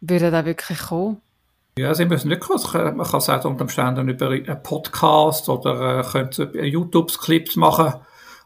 würden 0.02 0.34
auch 0.34 0.44
wirklich 0.44 0.78
kommen. 0.78 1.20
Ja, 1.78 1.94
sie 1.94 2.04
müssen 2.04 2.28
nicht 2.28 2.42
kommen. 2.42 2.96
Man 2.96 3.06
kann 3.06 3.18
es 3.18 3.30
auch 3.30 3.44
unter 3.46 3.62
Umständen 3.62 4.08
über 4.08 4.28
einen 4.28 4.62
Podcast 4.62 5.48
oder 5.48 6.04
äh, 6.14 6.66
YouTube-Clips 6.66 7.56
machen, 7.56 7.94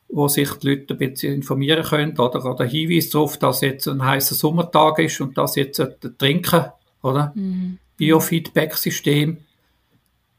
wo 0.09 0.29
sich 0.29 0.53
die 0.55 0.69
Leute 0.69 0.95
ein 0.95 0.99
bisschen 0.99 1.35
informieren 1.35 1.83
können 1.83 2.16
oder, 2.19 2.45
oder 2.45 2.64
Hinweise 2.64 3.11
darauf, 3.11 3.37
dass 3.38 3.62
jetzt 3.62 3.88
ein 3.88 4.05
heißer 4.05 4.37
Sommertag 4.37 5.01
ist 5.01 5.21
und 5.21 5.37
dass 5.37 5.57
jetzt 5.57 5.83
trinken, 6.19 6.66
oder? 7.03 7.33
Mhm. 7.35 7.79
Biofeedback-System. 7.97 9.38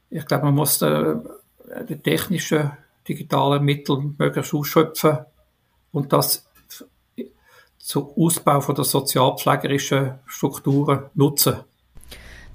Ich 0.10 0.26
glaube, 0.26 0.46
man 0.46 0.56
muss 0.56 0.82
äh, 0.82 1.16
die 1.90 1.98
technischen, 1.98 2.72
digitalen 3.06 3.66
Mittel 3.66 4.14
möglichst 4.18 4.54
ausschöpfen 4.54 5.18
und 5.92 6.14
das 6.14 6.47
zum 7.88 8.10
Ausbau 8.18 8.60
von 8.60 8.76
der 8.76 8.84
sozialpflegerischen 8.84 10.16
Strukturen 10.26 11.06
nutzen. 11.16 11.56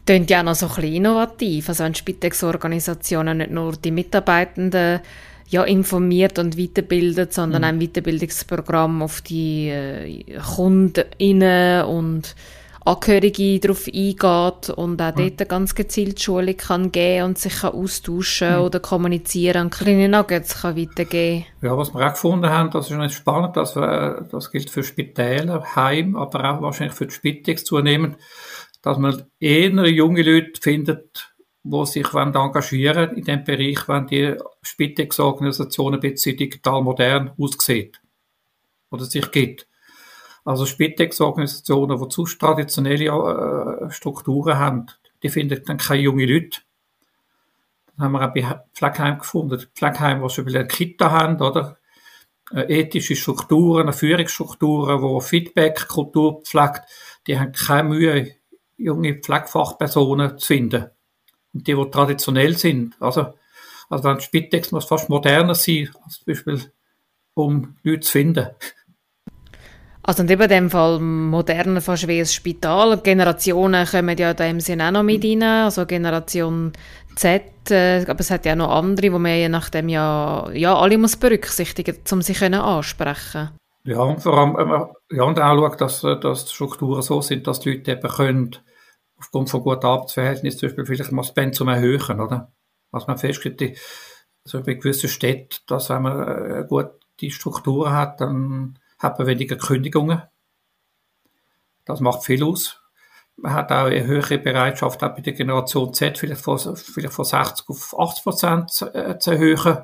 Klingt 0.05 0.29
ja 0.29 0.41
auch 0.41 0.45
noch 0.45 0.55
so 0.55 0.67
ein 0.67 0.75
bisschen 0.75 0.93
innovativ. 0.93 1.71
Also 1.71 1.85
wenn 1.85 1.95
Spitex-Organisationen 1.95 3.39
nicht 3.39 3.51
nur 3.51 3.73
die 3.73 3.93
Mitarbeitenden 3.93 5.01
ja, 5.49 5.65
informiert 5.65 6.39
und 6.39 6.59
weiterbildet, 6.59 7.33
sondern 7.33 7.63
mhm. 7.63 7.69
ein 7.69 7.79
Weiterbildungsprogramm 7.81 9.01
auf 9.01 9.23
die 9.23 9.69
äh, 9.69 10.39
KundInnen 10.55 11.87
und 11.87 12.37
Angehörige 12.85 13.61
darauf 13.61 13.87
eingeht 13.87 14.71
und 14.77 15.01
auch 15.01 15.15
mhm. 15.17 15.37
dort 15.37 15.49
ganz 15.49 15.75
gezielt 15.75 16.21
Schulung 16.21 16.57
kann 16.57 16.93
geben 16.93 17.27
und 17.27 17.39
sich 17.39 17.61
kann 17.61 17.75
austauschen 17.75 18.57
mhm. 18.57 18.63
oder 18.63 18.81
kommunizieren 18.81 19.67
und 19.67 19.75
kleine 19.75 20.09
Nuggets 20.09 20.63
kann 20.63 20.77
weitergeben. 20.77 21.47
Ja, 21.61 21.77
was 21.77 21.95
wir 21.95 22.07
auch 22.07 22.13
gefunden 22.13 22.49
haben, 22.49 22.71
das 22.71 22.91
ist 22.91 22.97
nicht 22.97 23.15
spannend, 23.15 23.57
dass 23.57 23.77
wir, 23.77 24.27
das 24.31 24.51
gilt 24.51 24.71
für 24.71 24.83
Spitäler, 24.83 25.77
Heim, 25.77 26.17
aber 26.17 26.53
auch 26.53 26.63
wahrscheinlich 26.63 26.97
für 26.97 27.07
die 27.07 27.15
Spitex 27.15 27.65
zunehmend, 27.65 28.17
dass 28.83 28.99
man 28.99 29.23
eher 29.39 29.71
junge 29.89 30.23
Leute 30.23 30.61
findet, 30.61 31.33
die 31.65 31.87
sich 31.87 32.13
engagieren 32.13 33.17
in 33.17 33.25
dem 33.25 33.45
Bereich, 33.45 33.89
wenn 33.89 34.07
die 34.07 34.35
Spitex-Organisation 34.63 35.95
ein 35.95 36.01
bisschen 36.01 36.37
digital 36.37 36.83
modern 36.83 37.31
aussieht 37.39 38.01
oder 38.91 39.05
sich 39.05 39.31
gibt. 39.31 39.69
Also 40.45 40.67
Spitex-Organisationen, 40.67 42.01
die 42.01 42.09
zu 42.09 42.25
traditionelle 42.25 43.07
äh, 43.07 43.91
Strukturen 43.91 44.59
haben, 44.59 44.87
die 45.23 45.29
finden 45.29 45.63
dann 45.65 45.79
keine 45.79 46.03
jungen 46.03 46.29
Leute. 46.29 46.61
Dann 47.97 48.07
haben 48.07 48.13
wir 48.13 48.29
auch 48.29 48.35
bei 48.35 48.61
Pflegeheim 48.75 49.19
gefunden. 49.19 49.67
Pflegeheim, 49.75 50.23
die 50.23 50.31
schon 50.31 50.49
eine 50.49 50.67
Kita 50.67 51.11
haben, 51.11 51.41
oder? 51.41 51.79
Äh, 52.53 52.81
ethische 52.81 53.17
Strukturen, 53.17 53.93
Führungsstrukturen, 53.93 55.01
wo 55.01 55.21
Feedback-Kultur 55.21 56.43
pflegt, 56.43 56.83
die 57.27 57.39
haben 57.39 57.53
keine 57.53 57.89
Mühe, 57.89 58.35
junge 58.77 59.15
Pflegefachpersonen 59.15 60.39
zu 60.39 60.47
finden. 60.47 60.87
Und 61.55 61.67
die, 61.67 61.75
die 61.75 61.91
traditionell 61.91 62.57
sind. 62.57 62.95
Also, 63.01 63.35
also 63.89 64.05
wenn 64.05 64.21
Spitex 64.21 64.73
muss 64.73 64.87
fast 64.87 65.09
moderner 65.09 65.55
sein, 65.55 65.91
als 66.05 66.17
zum 66.17 66.25
Beispiel, 66.27 66.73
um 67.35 67.77
Leute 67.83 68.01
zu 68.01 68.11
finden. 68.11 68.49
Also 70.05 70.25
in 70.25 70.27
dem 70.27 70.71
Fall 70.71 70.99
moderner 70.99 71.81
fast 71.81 72.09
wie 72.09 72.19
ein 72.19 72.27
Spital. 72.27 72.99
Generationen 72.99 73.87
kommen 73.87 74.19
ja 74.19 74.33
in 74.33 74.37
dem 74.37 74.61
Sinne 74.61 74.89
auch 74.89 74.91
noch 74.91 75.03
mit 75.05 75.25
rein. 75.25 75.43
Also 75.43 75.87
Generation 75.87 76.73
Z, 77.15 77.71
äh, 77.71 78.05
aber 78.09 78.21
es 78.21 78.31
hat 78.31 78.45
ja 78.45 78.57
noch 78.57 78.71
andere, 78.71 79.13
wo 79.13 79.19
man 79.19 79.37
je 79.37 79.49
nachdem 79.49 79.89
ja, 79.89 80.51
ja 80.53 80.77
alle 80.77 80.99
muss 80.99 81.17
berücksichtigen, 81.17 81.99
um 82.11 82.23
sie 82.23 82.33
können 82.33 82.61
ansprechen 82.61 83.51
Ja, 83.85 84.01
und 84.01 84.21
vor 84.23 84.39
allem, 84.39 84.57
äh, 84.57 85.17
ja, 85.17 85.23
und 85.23 85.39
auch 85.39 85.57
schaut, 85.57 85.81
dass, 85.81 86.03
äh, 86.05 86.19
dass 86.19 86.47
die 86.47 86.55
Strukturen 86.55 87.03
so 87.03 87.21
sind, 87.21 87.47
dass 87.47 87.61
die 87.61 87.73
Leute 87.75 87.93
eben 87.93 88.09
können, 88.09 88.57
aufgrund 89.19 89.51
von 89.51 89.63
guten 89.63 89.87
Arbeitsverhältnissen 89.87 90.59
zum 90.59 90.69
Beispiel 90.69 90.87
vielleicht 90.87 91.13
mal 91.13 91.23
das 91.23 91.35
Pensum 91.35 91.69
erhöhen, 91.69 92.21
oder? 92.21 92.53
Was 92.91 93.07
man 93.07 93.19
feststellt, 93.19 93.79
also 94.45 94.63
bei 94.63 94.75
gewissen 94.75 95.09
Städten, 95.09 95.57
dass 95.69 95.91
wenn 95.91 96.03
man 96.03 96.29
äh, 96.29 96.65
gut 96.69 96.91
die 97.21 97.31
Strukturen 97.31 97.93
hat, 97.93 98.21
dann 98.21 98.79
hat 99.03 99.19
man 99.19 99.27
weniger 99.27 99.57
Kündigungen. 99.57 100.23
Das 101.85 102.01
macht 102.01 102.25
viel 102.25 102.45
aus. 102.45 102.81
Man 103.37 103.55
hat 103.55 103.73
auch 103.73 103.87
eine 103.87 104.05
höhere 104.05 104.39
Bereitschaft, 104.39 105.03
auch 105.03 105.15
bei 105.15 105.21
der 105.21 105.33
Generation 105.33 105.93
Z 105.93 106.19
vielleicht 106.19 106.43
von, 106.43 106.59
vielleicht 106.77 107.15
von 107.15 107.25
60 107.25 107.69
auf 107.69 107.99
80 107.99 108.25
Prozent 108.25 108.71
zu, 108.71 108.95
äh, 108.95 109.19
zu 109.19 109.33
erhöhen. 109.33 109.79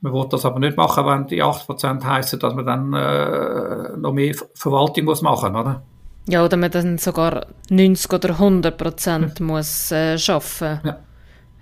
Man 0.00 0.12
will 0.12 0.26
das 0.28 0.44
aber 0.44 0.58
nicht 0.58 0.76
machen, 0.76 1.06
wenn 1.06 1.26
die 1.28 1.42
80 1.42 1.66
Prozent 1.66 2.04
heißen, 2.04 2.38
dass 2.40 2.54
man 2.54 2.66
dann 2.66 2.92
äh, 2.92 3.96
noch 3.96 4.12
mehr 4.12 4.34
Verwaltung 4.54 5.04
muss 5.04 5.22
machen, 5.22 5.54
oder? 5.54 5.82
Ja, 6.26 6.44
oder 6.44 6.56
man 6.56 6.70
dann 6.70 6.98
sogar 6.98 7.46
90 7.70 8.12
oder 8.12 8.30
100 8.30 8.76
Prozent 8.76 9.38
ja. 9.38 9.44
muss 9.44 9.90
äh, 9.92 10.18
schaffen, 10.18 10.80
ja. 10.84 10.98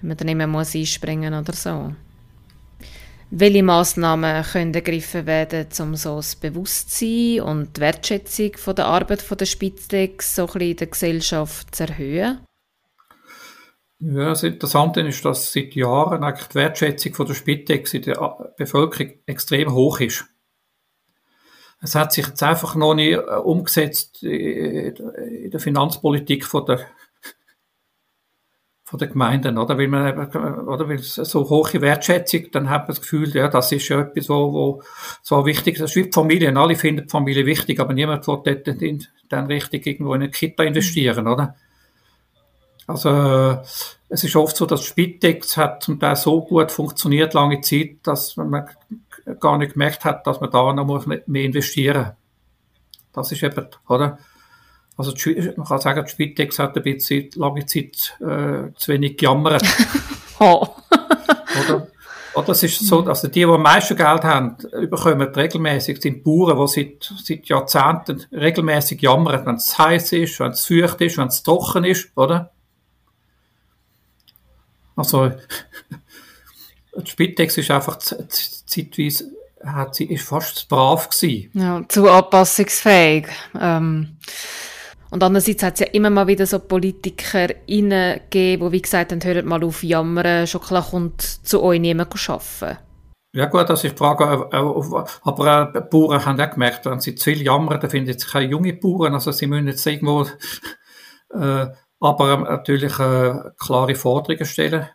wenn 0.01 0.09
man 0.09 0.17
dann 0.17 0.37
mehr 0.37 0.47
muss 0.47 0.75
einspringen 0.75 1.35
oder 1.35 1.53
so. 1.53 1.93
Welche 3.33 3.63
Massnahmen 3.63 4.43
können 4.43 4.75
ergriffen 4.75 5.25
werden, 5.25 5.69
um 5.79 5.95
so 5.95 6.17
das 6.17 6.35
Bewusstsein 6.35 7.41
und 7.43 7.77
die 7.77 7.81
Wertschätzung 7.81 8.57
von 8.57 8.75
der 8.75 8.87
Arbeit 8.87 9.23
von 9.23 9.39
der 9.39 9.47
Spitzex 9.47 10.35
so 10.35 10.47
in 10.47 10.77
der 10.77 10.89
Gesellschaft 10.89 11.73
zu 11.73 11.85
erhöhen? 11.85 12.41
Ja, 14.01 14.31
das 14.31 14.43
Interessante 14.43 15.03
ist, 15.03 15.25
dass 15.25 15.53
seit 15.53 15.75
Jahren 15.75 16.25
eigentlich 16.25 16.49
die 16.49 16.55
Wertschätzung 16.57 17.15
von 17.15 17.27
der 17.27 17.35
Spitex 17.35 17.95
in 17.95 18.03
der 18.03 18.53
Bevölkerung 18.57 19.13
extrem 19.27 19.73
hoch 19.73 20.01
ist. 20.01 20.25
Es 21.83 21.95
hat 21.95 22.13
sich 22.13 22.27
jetzt 22.27 22.43
einfach 22.43 22.75
noch 22.75 22.95
nicht 22.95 23.13
äh, 23.13 23.21
umgesetzt 23.21 24.23
in 24.23 25.51
der 25.51 25.61
Finanzpolitik 25.61 26.45
von 26.45 26.67
der 26.67 26.81
von 28.91 28.99
den 28.99 29.11
Gemeinden, 29.11 29.57
oder? 29.57 29.79
Weil 29.79 29.87
man 29.87 30.67
oder? 30.67 30.89
Weil 30.89 30.99
so 30.99 31.49
hohe 31.49 31.81
Wertschätzung, 31.81 32.51
dann 32.51 32.69
hat 32.69 32.83
man 32.83 32.89
das 32.89 33.01
Gefühl, 33.01 33.33
ja, 33.37 33.47
das 33.47 33.71
ist 33.71 33.89
ja 33.89 34.01
etwas, 34.01 34.29
wo, 34.29 34.53
wo 34.53 34.83
so 35.23 35.47
wichtig 35.47 35.75
ist. 35.75 35.83
Das 35.83 35.91
ist 35.91 35.97
wie 35.97 36.03
die 36.03 36.13
Familie. 36.13 36.57
Alle 36.57 36.75
finden 36.75 37.05
die 37.05 37.09
Familie 37.09 37.47
wichtig, 37.47 37.79
aber 37.79 37.93
niemand 37.93 38.27
will 38.27 38.41
dort 38.45 38.67
dann 39.29 39.47
richtig 39.47 39.87
irgendwo 39.87 40.13
in 40.15 40.23
eine 40.23 40.31
Kita 40.33 40.65
investieren, 40.65 41.29
oder? 41.29 41.55
Also, 42.89 43.61
es 44.09 44.25
ist 44.25 44.35
oft 44.35 44.57
so, 44.57 44.67
dass 44.67 44.83
Spitex 44.83 45.57
hat 45.57 45.85
zum 45.85 46.01
Teil 46.01 46.17
so 46.17 46.43
gut 46.43 46.73
funktioniert, 46.73 47.33
lange 47.33 47.61
Zeit, 47.61 47.99
dass 48.03 48.37
man 48.37 48.69
gar 49.39 49.57
nicht 49.59 49.75
gemerkt 49.75 50.05
hat, 50.05 50.27
dass 50.27 50.41
man 50.41 50.51
da 50.51 50.73
noch 50.73 51.07
mehr 51.07 51.45
investieren 51.45 52.03
muss. 52.03 52.15
Das 53.13 53.31
ist 53.31 53.45
eben, 53.45 53.69
oder? 53.89 54.19
Also 55.01 55.13
die, 55.13 55.51
man 55.57 55.67
kann 55.67 55.81
sagen, 55.81 56.05
die 56.05 56.11
Spitex 56.11 56.59
hat 56.59 56.77
ein 56.77 56.83
bisschen 56.83 57.31
lange 57.37 57.65
Zeit 57.65 58.19
äh, 58.21 58.71
zu 58.77 58.89
wenig 58.93 59.17
gejammert. 59.17 59.63
oh. 60.41 60.69
oder? 61.65 61.87
Oder 62.35 62.51
es 62.51 62.63
ist 62.63 62.87
so, 62.87 63.03
also 63.07 63.29
die, 63.29 63.41
die 63.41 63.45
am 63.47 63.63
meisten 63.63 63.97
Geld 63.97 64.25
haben, 64.25 64.59
bekommen 64.91 65.23
regelmäßig, 65.23 66.03
sind 66.03 66.23
Bauern, 66.23 66.59
die 66.59 66.69
seit, 66.69 67.13
seit 67.25 67.47
Jahrzehnten 67.47 68.27
regelmäßig 68.31 69.01
jammern, 69.01 69.47
wenn 69.47 69.55
es 69.55 69.79
heiß 69.79 70.13
ist, 70.13 70.39
wenn 70.39 70.51
es 70.51 70.67
feucht 70.67 71.01
ist, 71.01 71.17
wenn 71.17 71.29
es 71.29 71.43
trocken 71.43 71.85
ist, 71.85 72.11
oder? 72.17 72.53
Also, 74.97 75.31
die 76.95 77.11
Spitex 77.11 77.57
ist 77.57 77.71
einfach 77.71 77.97
zeitweise, 77.97 79.31
hat 79.65 79.95
sie, 79.95 80.05
ist 80.05 80.29
fast 80.29 80.69
brav 80.69 81.09
gewesen. 81.09 81.51
Ja, 81.55 81.83
zu 81.89 82.07
anpassungsfähig. 82.07 83.29
Ähm, 83.59 84.19
und 85.11 85.23
andererseits 85.23 85.63
hat 85.63 85.75
es 85.75 85.81
ja 85.81 85.87
immer 85.87 86.11
mal 86.11 86.27
wieder 86.27 86.47
so 86.47 86.61
Politiker 86.61 87.49
gegeben, 87.49 88.31
die 88.33 88.73
wie 88.73 88.83
gesagt 88.83 89.13
haben, 89.13 89.25
hört 89.25 89.45
mal 89.45 89.65
auf 89.65 89.83
jammern, 89.83 90.47
schon 90.47 90.61
klar 90.61 90.87
kommt 90.89 91.21
zu 91.23 91.63
euch 91.63 91.81
niemand 91.81 92.15
arbeiten. 92.29 92.79
Ja 93.33 93.47
gut, 93.47 93.69
das 93.69 93.85
ist 93.85 93.93
die 93.93 93.97
Frage, 93.97 94.25
äh, 94.53 94.57
äh, 94.57 95.05
aber 95.23 95.73
äh, 95.75 95.81
Bauern 95.83 96.25
haben 96.25 96.41
auch 96.41 96.51
gemerkt, 96.51 96.87
wenn 96.87 96.99
sie 96.99 97.15
zu 97.15 97.31
viel 97.31 97.43
jammern, 97.43 97.79
dann 97.81 97.91
finden 97.91 98.19
sie 98.19 98.27
keine 98.27 98.51
junge 98.51 98.73
Bauern, 98.73 99.15
also 99.15 99.31
sie 99.31 99.47
müssen 99.47 99.69
jetzt 99.69 99.87
irgendwo, 99.87 100.23
äh, 101.35 101.67
aber 102.01 102.37
natürlich 102.39 102.99
äh, 102.99 103.35
klare 103.57 103.95
Forderungen 103.95 104.45
stellen 104.45 104.89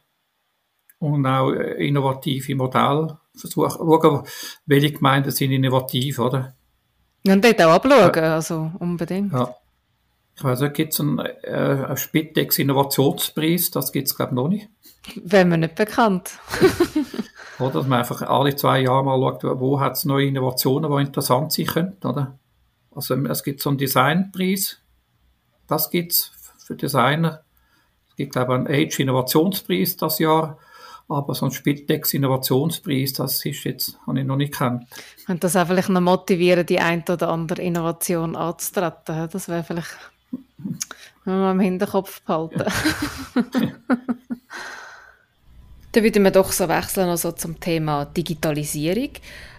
und 0.99 1.25
auch 1.25 1.51
innovative 1.51 2.56
Modelle 2.56 3.19
versuchen, 3.36 3.71
schauen, 3.71 4.23
welche 4.65 4.91
Gemeinden 4.91 5.32
sind 5.32 5.51
innovativ, 5.51 6.19
oder? 6.19 6.56
Und 7.25 7.43
dort 7.43 7.62
auch 7.62 7.71
abschauen, 7.71 8.23
also 8.23 8.71
unbedingt. 8.80 9.32
Ja. 9.32 9.56
Ich 10.38 10.43
weiß 10.43 10.62
nicht, 10.62 10.74
gibt 10.74 10.93
es 10.93 11.00
einen, 11.00 11.19
äh, 11.19 11.95
Spitex 11.95 12.60
Innovationspreis? 12.60 13.71
Das 13.71 13.91
gibt 13.91 14.08
es, 14.08 14.15
glaube 14.15 14.32
ich, 14.32 14.36
noch 14.36 14.48
nicht. 14.50 14.69
Wäre 15.24 15.45
mir 15.45 15.58
nicht 15.58 15.76
bekannt. 15.76 16.32
oder, 17.60 17.71
dass 17.71 17.88
man 17.88 18.00
einfach 18.00 18.21
alle 18.24 18.56
zwei 18.56 18.82
Jahre 18.82 19.04
mal 19.04 19.19
schaut, 19.19 19.60
wo 19.60 19.80
hat 19.80 19.93
es 19.93 20.06
neue 20.06 20.28
Innovationen, 20.28 20.91
die 20.91 21.02
interessant 21.02 21.54
sein 21.54 21.67
könnten, 21.67 22.08
oder? 22.08 22.38
Also, 22.91 23.15
es 23.15 23.43
gibt 23.43 23.62
so 23.62 23.69
einen 23.69 23.78
Designpreis. 23.78 24.80
Das 25.67 25.89
gibt 25.89 26.13
es 26.13 26.32
für 26.58 26.76
Designer. 26.76 27.43
Es 28.10 28.15
gibt, 28.15 28.34
glaube 28.34 28.54
ich, 28.54 28.60
einen 28.60 28.67
Age 28.67 29.00
Innovationspreis 29.00 29.98
das 29.98 30.19
Jahr. 30.19 30.58
Aber 31.08 31.36
so 31.36 31.45
ein 31.45 31.52
Spitex 31.52 32.13
Innovationspreis, 32.13 33.13
das 33.13 33.45
ist 33.45 33.63
jetzt, 33.63 34.00
habe 34.08 34.19
ich 34.19 34.26
noch 34.26 34.38
nicht 34.38 34.54
gekannt. 34.54 34.86
Und 35.28 35.43
das 35.43 35.56
auch 35.56 35.67
vielleicht 35.67 35.89
noch 35.89 36.02
motivieren, 36.02 36.65
die 36.65 36.80
ein 36.80 37.04
oder 37.08 37.30
andere 37.30 37.62
Innovation 37.62 38.36
anzutreten. 38.36 39.30
Das 39.32 39.48
wäre 39.48 39.63
vielleicht 39.63 39.95
wenn 40.57 41.39
wir 41.39 41.51
im 41.51 41.59
Hinterkopf 41.59 42.21
behalten. 42.21 42.63
Dann 45.91 46.03
würden 46.03 46.23
wir 46.23 46.31
doch 46.31 46.51
so 46.51 46.67
wechseln 46.67 47.09
also 47.09 47.31
zum 47.31 47.59
Thema 47.59 48.05
Digitalisierung. 48.05 49.11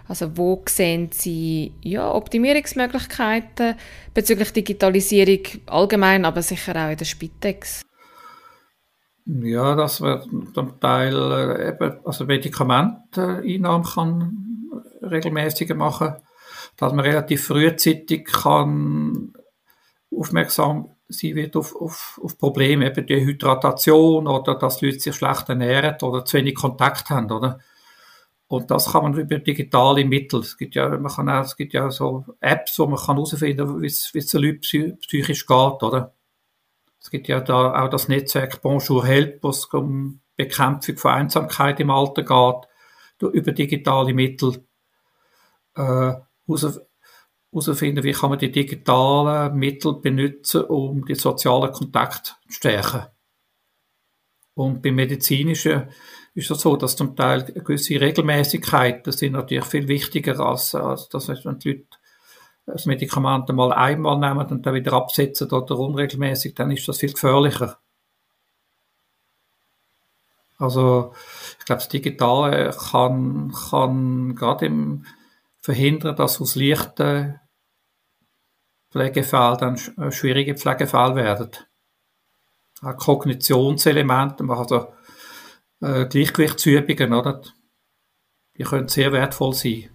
Also 0.09 0.37
wo 0.37 0.63
sehen 0.69 1.09
Sie 1.11 1.73
ja, 1.83 2.13
Optimierungsmöglichkeiten 2.13 3.75
bezüglich 4.15 4.53
Digitalisierung 4.53 5.41
allgemein, 5.67 6.25
aber 6.25 6.43
sicher 6.43 6.77
auch 6.77 6.91
in 6.91 6.99
der 6.99 7.05
Spitex? 7.05 7.83
Ja, 9.25 9.75
dass 9.75 10.01
man 10.01 10.53
zum 10.55 10.79
Teil 10.79 11.15
äh, 11.33 11.69
eben, 11.71 11.99
also 12.05 12.27
Medikamenteneinnahmen 12.27 13.87
kann 13.87 14.69
regelmäßiger 15.03 15.75
machen, 15.75 16.15
dass 16.77 16.93
man 16.93 17.05
relativ 17.05 17.47
frühzeitig 17.47 18.27
kann 18.27 19.33
aufmerksam 20.17 20.97
sein 21.09 21.35
wird 21.37 21.57
auf, 21.57 21.77
auf, 21.77 22.21
auf 22.23 22.39
Probleme, 22.39 22.87
eben 22.87 23.07
die 23.07 23.25
Hydratation 23.25 24.27
oder 24.27 24.57
dass 24.57 24.81
Leute 24.81 24.99
sich 24.99 25.15
schlecht 25.15 25.49
ernähren 25.49 25.97
oder 26.03 26.25
zu 26.25 26.37
wenig 26.39 26.55
Kontakt 26.55 27.11
haben, 27.11 27.31
oder? 27.31 27.61
Und 28.49 28.71
das 28.71 28.93
kann 28.93 29.03
man 29.03 29.15
über 29.15 29.39
digitale 29.39 30.05
Mittel. 30.05 30.41
Es 30.41 30.57
gibt 30.57 30.77
ja, 30.77 30.89
man 30.89 31.13
kann 31.13 31.29
auch, 31.29 31.45
es 31.45 31.57
gibt 31.57 31.73
ja 31.73 31.91
so 31.91 32.25
Apps, 32.41 32.79
wo 32.79 32.87
man 32.87 32.99
kann 32.99 33.17
herausfinden, 33.17 33.83
wie 33.83 33.87
es 33.87 34.13
den 34.13 34.43
Leuten 34.43 34.99
psychisch 35.01 35.47
geht, 35.47 35.83
oder? 35.83 36.15
Es 37.01 37.11
gibt 37.11 37.29
ja 37.29 37.41
da 37.41 37.85
auch 37.85 37.91
das 37.91 38.09
Netzwerk 38.09 38.63
Bonjour 38.63 39.05
Help, 39.05 39.43
wo 39.43 39.51
es 39.51 39.65
um 39.67 40.21
Bekämpfung 40.37 40.97
von 40.97 41.13
Einsamkeit 41.13 41.81
im 41.81 41.91
Alter 41.91 42.23
geht, 42.23 43.33
über 43.33 43.53
digitale 43.53 44.15
Mittel. 44.15 44.65
Äh, 45.75 46.15
herausfinden, 47.65 48.05
wie 48.05 48.13
kann 48.13 48.31
man 48.31 48.39
die 48.39 48.53
digitalen 48.53 49.57
Mittel 49.57 49.95
benutzen, 49.95 50.63
um 50.65 51.05
die 51.05 51.15
sozialen 51.15 51.73
Kontakte 51.73 52.33
zu 52.47 52.53
stärken. 52.53 53.07
Und 54.55 54.83
beim 54.83 54.95
Medizinischen 54.95 55.89
ist 56.35 56.51
es 56.51 56.61
so, 56.61 56.77
dass 56.77 56.97
zum 56.97 57.15
Teil 57.17 57.45
gewisse 57.45 58.01
Regelmäßigkeiten 58.01 59.13
sind 59.13 59.33
natürlich 59.33 59.65
viel 59.67 59.89
wichtiger 59.89 60.39
als, 60.41 60.75
als 60.75 61.09
dass 61.09 61.29
wenn 61.29 61.59
die 61.59 61.69
Leute 61.69 61.87
das 62.67 62.87
Medikament 62.87 63.49
mal 63.51 63.73
einmal 63.73 64.19
nehmen 64.19 64.47
und 64.47 64.67
dann 64.67 64.75
wieder 64.75 64.93
absetzen 64.95 65.51
oder 65.51 65.79
unregelmäßig, 65.79 66.55
dann 66.55 66.73
ist 66.73 66.89
das 66.89 66.99
viel 66.99 67.13
gefährlicher. 67.13 67.79
Also 70.59 71.13
ich 71.59 71.65
glaube, 71.67 71.81
das 71.81 71.89
Digitale 71.89 72.71
kann, 72.71 73.53
kann 73.53 74.35
gerade 74.35 74.67
im 74.67 75.05
verhindern, 75.67 76.15
dass 76.15 76.41
aus 76.41 76.55
leichten 76.55 77.41
Pflegefällen 78.91 79.59
dann 79.59 79.81
äh, 79.99 80.11
schwierige 80.11 80.55
Pflegefälle 80.55 81.17
werden. 81.17 81.51
Auch 82.83 82.97
Kognitionselemente, 82.97 84.43
man 84.43 84.59
also 84.59 84.89
Gleichgewichtsübungen, 85.81 87.13
oder? 87.13 87.43
Die 88.57 88.65
können 88.65 88.89
sehr 88.89 89.13
wertvoll 89.13 89.53
sein. 89.53 89.91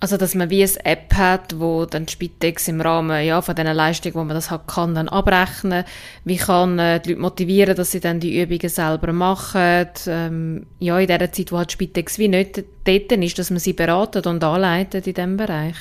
Also, 0.00 0.16
dass 0.16 0.36
man 0.36 0.48
wie 0.48 0.62
eine 0.62 0.84
App 0.84 1.14
hat, 1.14 1.58
wo 1.58 1.84
dann 1.84 2.06
Spitex 2.06 2.68
im 2.68 2.80
Rahmen 2.80 3.24
ja, 3.24 3.42
von 3.42 3.56
diesen 3.56 3.74
Leistungen, 3.74 4.14
wo 4.14 4.22
man 4.22 4.36
das 4.36 4.48
hat, 4.48 4.68
kann, 4.68 4.94
dann 4.94 5.08
abrechnen. 5.08 5.84
Wie 6.24 6.36
kann 6.36 6.78
äh, 6.78 7.00
die 7.00 7.10
Leute 7.10 7.20
motivieren, 7.20 7.74
dass 7.74 7.90
sie 7.90 7.98
dann 7.98 8.20
die 8.20 8.40
Übungen 8.40 8.68
selber 8.68 9.12
machen? 9.12 9.88
Ähm, 10.06 10.66
ja, 10.78 11.00
in 11.00 11.08
der 11.08 11.32
Zeit, 11.32 11.50
wo 11.50 11.58
halt 11.58 11.72
Spitex 11.72 12.16
wie 12.18 12.28
nicht 12.28 12.64
dort 12.84 13.12
ist, 13.12 13.38
dass 13.40 13.50
man 13.50 13.58
sie 13.58 13.72
beratet 13.72 14.28
und 14.28 14.44
anleitet 14.44 15.08
in 15.08 15.14
diesem 15.14 15.36
Bereich. 15.36 15.74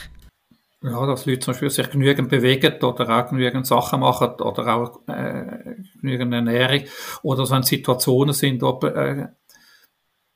Ja, 0.83 1.05
dass 1.07 1.25
Leute 1.25 1.39
zum 1.39 1.53
Beispiel 1.53 1.69
sich 1.71 1.89
genügend 1.89 2.29
bewegen 2.29 2.83
oder 2.83 3.09
auch 3.09 3.29
genügend 3.29 3.65
Sachen 3.65 4.01
machen 4.01 4.39
oder 4.39 4.75
auch 4.75 5.07
äh, 5.07 5.75
genügend 5.99 6.33
Ernährung 6.33 6.83
oder 7.23 7.49
wenn 7.49 7.63
Situationen 7.63 8.33
sind, 8.33 8.61
wo 8.61 8.79
äh, 8.85 9.27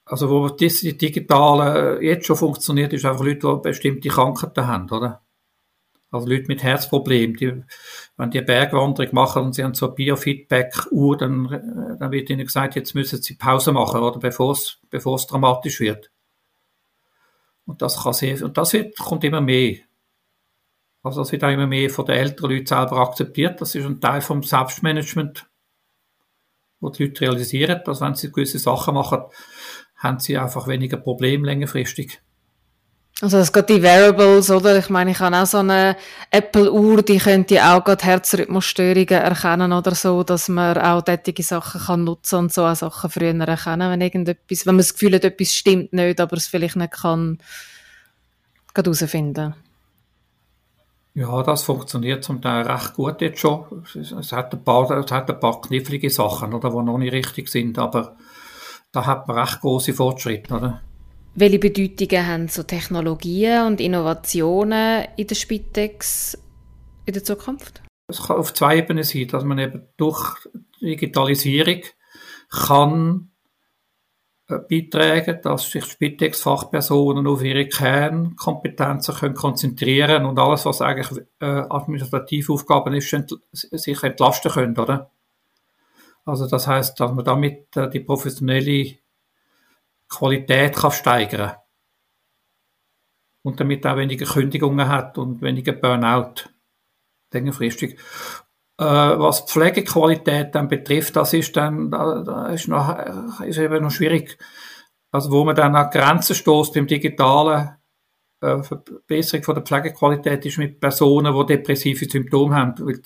also 0.04 0.30
wo 0.30 0.50
das 0.50 0.80
Digitale 0.82 2.02
jetzt 2.02 2.26
schon 2.26 2.36
funktioniert, 2.36 2.92
ist 2.92 3.06
einfach 3.06 3.24
Leute, 3.24 3.48
die 3.48 3.70
bestimmte 3.70 4.10
Krankheiten 4.10 4.68
haben, 4.68 4.90
oder? 4.90 5.22
Also 6.10 6.28
Leute 6.28 6.48
mit 6.48 6.62
Herzproblemen, 6.62 7.38
die, 7.38 7.64
wenn 8.18 8.32
die 8.32 8.42
Bergwanderung 8.42 9.14
machen 9.14 9.44
und 9.44 9.56
sie 9.56 9.64
haben 9.64 9.74
so 9.74 9.86
eine 9.86 9.96
Biofeedback-Uhr, 9.96 11.18
dann, 11.18 11.98
dann 11.98 12.12
wird 12.12 12.30
ihnen 12.30 12.46
gesagt, 12.46 12.76
jetzt 12.76 12.96
müssen 12.96 13.22
sie 13.22 13.36
Pause 13.36 13.72
machen, 13.72 14.02
oder 14.02 14.20
bevor 14.20 14.52
es, 14.52 14.80
bevor 14.90 15.16
es 15.16 15.28
dramatisch 15.28 15.80
wird. 15.80 16.12
Und 17.66 17.82
das 17.82 18.04
kann 18.04 18.12
sehr, 18.12 18.44
und 18.44 18.58
das 18.58 18.74
wird, 18.74 18.98
kommt 18.98 19.24
immer 19.24 19.40
mehr. 19.40 19.78
Also 21.04 21.22
das 21.22 21.32
wird 21.32 21.44
auch 21.44 21.52
immer 21.52 21.68
mehr 21.68 21.90
von 21.90 22.06
den 22.06 22.16
älteren 22.16 22.52
Leuten 22.52 22.68
selber 22.68 22.98
akzeptiert. 22.98 23.60
Das 23.60 23.74
ist 23.74 23.86
ein 23.86 24.00
Teil 24.00 24.22
vom 24.22 24.44
Selbstmanagement, 24.44 25.48
wo 26.80 26.90
die 26.90 27.06
Leute 27.06 27.22
realisieren, 27.22 27.82
dass 27.86 28.02
wenn 28.02 28.16
sie 28.16 28.32
gewisse 28.32 28.60
Sachen 28.60 28.94
machen, 28.94 29.24
haben 29.98 30.20
sie 30.20 30.38
einfach 30.38 30.68
weniger 30.68 30.98
Probleme 30.98 31.46
längerfristig. 31.46 32.22
Also 33.22 33.38
es 33.38 33.54
geht 33.54 33.70
die 33.70 33.84
Wearables, 33.84 34.50
oder? 34.50 34.80
Ich 34.80 34.90
meine, 34.90 35.12
ich 35.12 35.20
habe 35.20 35.38
auch 35.38 35.46
so 35.46 35.60
eine 35.60 35.96
Apple-Uhr, 36.32 37.04
die 37.04 37.20
könnte 37.20 37.64
auch 37.64 37.84
gerade 37.84 38.04
Herzrhythmusstörungen 38.04 39.10
erkennen 39.10 39.74
oder 39.74 39.94
so, 39.94 40.24
dass 40.24 40.50
man 40.50 40.76
auch 40.80 41.04
tätige 41.04 41.44
Sachen 41.44 41.82
kann 41.82 42.04
nutzen 42.04 42.40
und 42.40 42.54
so 42.54 42.66
auch 42.66 42.76
Sachen 42.76 43.12
früher 43.12 43.40
erkennen, 43.40 43.92
wenn 43.92 44.02
irgendetwas, 44.02 44.66
wenn 44.66 44.74
man 44.76 44.80
das 44.80 44.94
Gefühl 44.94 45.14
hat, 45.14 45.24
etwas 45.24 45.54
stimmt 45.54 45.94
nicht, 45.94 46.20
aber 46.20 46.36
es 46.36 46.48
vielleicht 46.48 46.78
nicht 46.78 46.94
kann, 46.94 47.38
herausfinden. 48.74 49.54
Ja, 51.14 51.44
das 51.44 51.64
funktioniert 51.64 52.24
zum 52.24 52.42
Teil 52.42 52.66
recht 52.66 52.94
gut 52.94 53.20
jetzt 53.22 53.40
schon. 53.40 53.84
Es 53.94 54.32
hat 54.32 54.54
ein 54.54 54.64
paar, 54.64 54.90
es 54.92 55.12
hat 55.12 55.30
ein 55.30 55.40
paar 55.40 55.60
knifflige 55.60 56.10
Sachen, 56.10 56.54
oder, 56.54 56.70
die 56.70 56.84
noch 56.84 56.98
nicht 56.98 57.12
richtig 57.12 57.50
sind, 57.50 57.78
aber 57.78 58.16
da 58.92 59.06
hat 59.06 59.28
man 59.28 59.38
recht 59.38 59.60
große 59.60 59.94
Fortschritte, 59.94 60.54
oder? 60.54 60.82
Welche 61.34 61.60
Bedeutungen 61.60 62.28
haben 62.28 62.48
so 62.48 62.64
Technologien 62.64 63.66
und 63.66 63.82
Innovationen 63.82 65.06
in 65.16 65.28
der 65.28 65.36
Spitex 65.36 66.38
in 67.06 67.14
der 67.14 67.24
Zukunft? 67.24 67.82
Es 68.08 68.28
kann 68.28 68.38
auf 68.38 68.54
zwei 68.54 68.78
Ebenen 68.78 69.04
sein, 69.04 69.28
dass 69.28 69.44
man 69.44 69.58
eben 69.60 69.88
durch 69.98 70.36
Digitalisierung 70.82 71.82
kann 72.50 73.31
beitragen, 74.60 75.40
dass 75.42 75.70
sich 75.70 75.86
Spitex-Fachpersonen 75.86 77.28
auf 77.28 77.44
ihre 77.44 77.68
Kernkompetenzen 77.68 79.16
können 79.16 79.36
konzentrieren 79.36 80.26
und 80.26 80.40
alles, 80.40 80.66
was 80.66 80.82
eigentlich 80.82 81.26
äh, 81.40 81.46
administrative 81.46 82.54
Aufgaben 82.54 82.94
ist, 82.94 83.12
entl 83.14 83.40
sich 83.52 84.04
entlasten 84.04 84.52
können, 84.52 84.78
oder? 84.78 85.12
Also 86.26 86.48
das 86.48 86.68
heißt, 86.68 87.00
dass 87.00 87.12
man 87.12 87.26
damit 87.26 87.76
äh, 87.76 87.90
die 87.90 88.00
professionelle 88.02 88.96
Qualität 90.08 90.76
kann 90.76 90.92
steigern 90.92 91.56
und 93.44 93.60
damit 93.60 93.86
auch 93.86 93.98
weniger 93.98 94.26
Kündigungen 94.26 94.88
hat 94.88 95.18
und 95.18 95.42
weniger 95.42 95.74
Burnout 95.74 96.50
längerfristig. 97.32 97.98
Äh, 98.78 98.86
was 98.86 99.42
Pflegequalität 99.42 100.56
dann 100.56 100.68
betrifft, 100.68 101.16
das 101.16 101.34
ist 101.34 101.56
dann 101.56 101.92
da, 101.92 102.22
da 102.22 102.48
ist, 102.48 102.68
noch, 102.68 103.42
ist 103.42 103.58
eben 103.58 103.84
noch 103.84 103.92
schwierig. 103.92 104.38
Also 105.12 105.32
wo 105.32 105.44
man 105.44 105.56
dann 105.56 105.76
an 105.76 105.90
Grenzen 105.90 106.36
stoßt 106.36 106.76
im 106.78 106.88
digitalen 106.88 107.78
äh, 108.42 108.64
Verbesserung 108.64 109.44
von 109.44 109.56
der 109.56 109.64
Pflegequalität 109.64 110.46
ist 110.46 110.58
mit 110.58 110.80
Personen, 110.80 111.36
die 111.36 111.58
depressive 111.58 112.06
Symptome 112.06 112.56
haben, 112.56 112.74
weil 112.80 113.02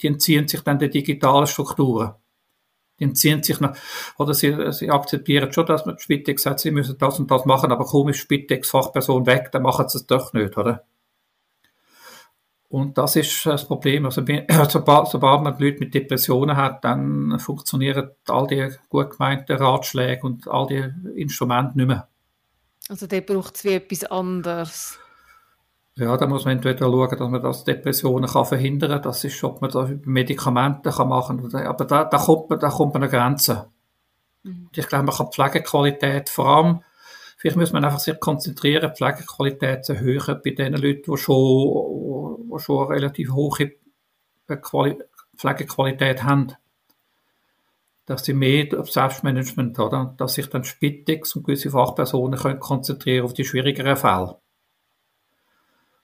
die 0.00 0.06
entziehen 0.06 0.48
sich 0.48 0.62
dann 0.62 0.78
der 0.78 0.88
digitalen 0.88 1.46
Strukturen 1.46 2.14
die 3.00 3.04
entziehen 3.04 3.42
sich 3.42 3.58
noch, 3.60 3.74
oder 4.18 4.34
sie, 4.34 4.54
sie 4.72 4.90
akzeptieren 4.90 5.52
schon, 5.52 5.66
dass 5.66 5.86
man 5.86 5.98
Spitex 5.98 6.42
sagt, 6.42 6.60
sie 6.60 6.70
müssen 6.70 6.98
das 6.98 7.18
und 7.18 7.30
das 7.30 7.46
machen, 7.46 7.72
aber 7.72 7.84
kaum 7.86 8.10
ist 8.10 8.18
Spitex-Fachperson 8.18 9.26
weg, 9.26 9.48
dann 9.52 9.62
machen 9.62 9.88
sie 9.88 9.98
es 9.98 10.06
doch 10.06 10.32
nicht, 10.34 10.56
oder? 10.56 10.84
Und 12.70 12.98
das 12.98 13.16
ist 13.16 13.44
das 13.44 13.66
Problem. 13.66 14.04
Also, 14.04 14.22
sobald, 14.68 15.08
sobald 15.08 15.42
man 15.42 15.58
Leute 15.58 15.80
mit 15.80 15.92
Depressionen 15.92 16.56
hat, 16.56 16.84
dann 16.84 17.36
funktionieren 17.40 18.10
all 18.28 18.46
die 18.46 18.70
gut 18.88 19.10
gemeinten 19.10 19.56
Ratschläge 19.56 20.22
und 20.22 20.46
all 20.46 20.68
die 20.68 20.88
Instrumente 21.20 21.76
nicht 21.76 21.88
mehr. 21.88 22.08
Also, 22.88 23.08
der 23.08 23.22
braucht 23.22 23.56
es 23.56 23.64
wie 23.64 23.74
etwas 23.74 24.04
anderes. 24.04 24.98
Ja, 25.96 26.16
da 26.16 26.28
muss 26.28 26.44
man 26.44 26.58
entweder 26.58 26.86
schauen, 26.86 27.10
dass 27.10 27.28
man 27.28 27.42
das 27.42 27.64
Depressionen 27.64 28.30
kann 28.30 28.46
verhindern 28.46 28.92
kann. 28.92 29.02
Das 29.02 29.24
ist, 29.24 29.42
ob 29.42 29.60
man 29.60 29.70
das 29.70 29.90
über 29.90 30.08
Medikamente 30.08 30.90
kann 30.90 31.08
machen 31.08 31.50
kann. 31.50 31.66
Aber 31.66 31.84
da, 31.84 32.04
da, 32.04 32.18
kommt 32.18 32.50
man, 32.50 32.60
da 32.60 32.68
kommt 32.68 32.94
man 32.94 33.02
an 33.02 33.10
Grenzen. 33.10 33.58
Mhm. 34.44 34.68
Ich 34.74 34.86
glaube, 34.86 35.06
man 35.06 35.14
kann 35.16 35.32
Pflegequalität 35.32 36.28
vor 36.28 36.46
allem, 36.46 36.80
vielleicht 37.40 37.56
muss 37.56 37.72
man 37.72 37.84
einfach 37.84 38.00
sich 38.00 38.20
konzentrieren, 38.20 38.94
Pflegequalität 38.94 39.84
zu 39.84 39.94
erhöhen 39.94 40.40
bei 40.44 40.50
den 40.50 40.74
Leuten, 40.74 41.10
die 41.10 41.16
schon, 41.16 42.50
die 42.52 42.58
schon 42.58 42.86
eine 42.86 42.96
relativ 42.96 43.32
hohe 43.32 43.72
Quali 44.46 44.98
Pflegequalität 45.36 46.22
haben. 46.22 46.52
Dass 48.04 48.24
sie 48.26 48.34
mehr 48.34 48.78
auf 48.78 48.90
Selbstmanagement, 48.90 49.78
oder? 49.78 50.14
Dass 50.18 50.34
sich 50.34 50.48
dann 50.48 50.64
Spitex 50.64 51.34
und 51.34 51.44
gewisse 51.44 51.70
Fachpersonen 51.70 52.38
können 52.38 52.60
konzentrieren 52.60 53.24
auf 53.24 53.32
die 53.32 53.44
schwierigeren 53.44 53.96
Fälle. 53.96 54.36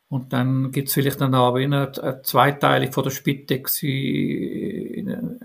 Und 0.09 0.33
dann 0.33 0.71
gibt 0.71 0.89
es 0.89 0.95
vielleicht 0.95 1.21
dann 1.21 1.35
auch 1.35 1.57
eine, 1.57 1.93
eine 2.01 2.23
Zweiteilung 2.23 2.93
von 2.93 3.05
der 3.05 3.11
Spitex 3.11 3.83
in 3.83 5.41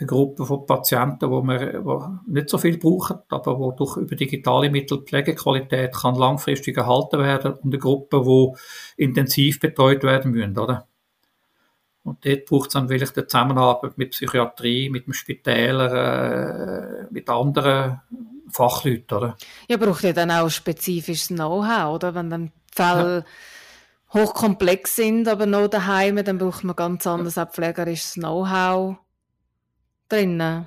eine, 0.00 0.06
Gruppe 0.06 0.44
von 0.46 0.66
Patienten, 0.66 1.30
wo 1.30 1.42
man 1.42 1.84
wo 1.84 2.04
nicht 2.26 2.48
so 2.48 2.58
viel 2.58 2.78
brauchen, 2.78 3.18
aber 3.28 3.58
wo 3.58 3.72
durch 3.72 3.96
über 3.96 4.16
digitale 4.16 4.70
Mittel 4.70 5.02
Pflegequalität 5.02 5.94
kann 5.94 6.14
langfristig 6.14 6.76
erhalten 6.76 7.18
werden 7.20 7.52
und 7.54 7.64
eine 7.64 7.78
Gruppe, 7.78 8.24
wo 8.24 8.56
intensiv 8.96 9.60
betreut 9.60 10.02
werden 10.02 10.32
müssen, 10.32 10.58
oder? 10.58 10.86
Und 12.02 12.24
dort 12.24 12.46
braucht 12.46 12.68
es 12.68 12.72
dann 12.72 12.88
vielleicht 12.88 13.16
eine 13.16 13.26
Zusammenarbeit 13.26 13.98
mit 13.98 14.10
Psychiatrie, 14.10 14.88
mit 14.88 15.06
dem 15.06 15.12
Spitäler, 15.12 17.02
äh, 17.02 17.06
mit 17.10 17.28
anderen 17.28 18.00
Fachleuten, 18.50 19.16
oder? 19.16 19.36
Ja, 19.68 19.76
braucht 19.76 20.02
ja 20.02 20.12
dann 20.12 20.30
auch 20.30 20.48
spezifisches 20.48 21.28
Know-how, 21.28 21.94
oder? 21.94 22.14
Wenn 22.14 22.30
dann 22.30 22.52
Fälle 22.72 23.18
ja 23.18 23.24
hochkomplex 24.12 24.96
sind, 24.96 25.28
aber 25.28 25.46
noch 25.46 25.68
daheim, 25.68 26.22
dann 26.24 26.38
braucht 26.38 26.64
man 26.64 26.76
ganz 26.76 27.06
anderes 27.06 27.38
auch 27.38 27.50
pflegerisches 27.50 28.14
Know-how 28.14 28.96
drinnen. 30.10 30.66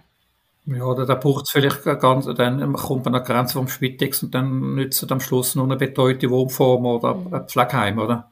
Ja, 0.66 0.86
oder 0.86 1.06
da 1.06 1.16
braucht 1.16 1.46
es 1.46 1.52
vielleicht 1.52 1.84
ganz, 1.84 2.26
dann 2.26 2.74
kommt 2.74 3.06
man 3.06 3.16
an 3.16 3.24
die 3.24 3.28
Grenze 3.32 3.54
vom 3.54 3.68
Spitex 3.68 4.24
und 4.24 4.34
dann 4.34 4.76
nützt 4.76 5.12
am 5.12 5.20
Schluss 5.20 5.56
nur 5.56 5.66
eine 5.66 5.76
betreute 5.76 6.30
Wohnform 6.30 6.86
oder 6.86 7.16
mhm. 7.16 7.34
ein 7.34 7.48
Pflegeheim, 7.48 8.00
oder? 8.00 8.32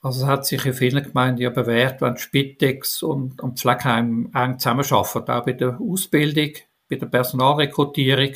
Also 0.00 0.22
es 0.22 0.26
hat 0.26 0.46
sich 0.46 0.64
in 0.64 0.72
vielen 0.72 1.02
Gemeinden 1.02 1.42
ja 1.42 1.50
bewährt, 1.50 2.00
wenn 2.00 2.16
Spitex 2.16 3.02
und, 3.02 3.42
und 3.42 3.58
Pflegeheim 3.58 4.30
eng 4.32 4.58
zusammenarbeiten, 4.58 5.30
auch 5.30 5.44
bei 5.44 5.52
der 5.52 5.78
Ausbildung, 5.80 6.52
bei 6.88 6.96
der 6.96 7.06
Personalrekrutierung 7.06 8.34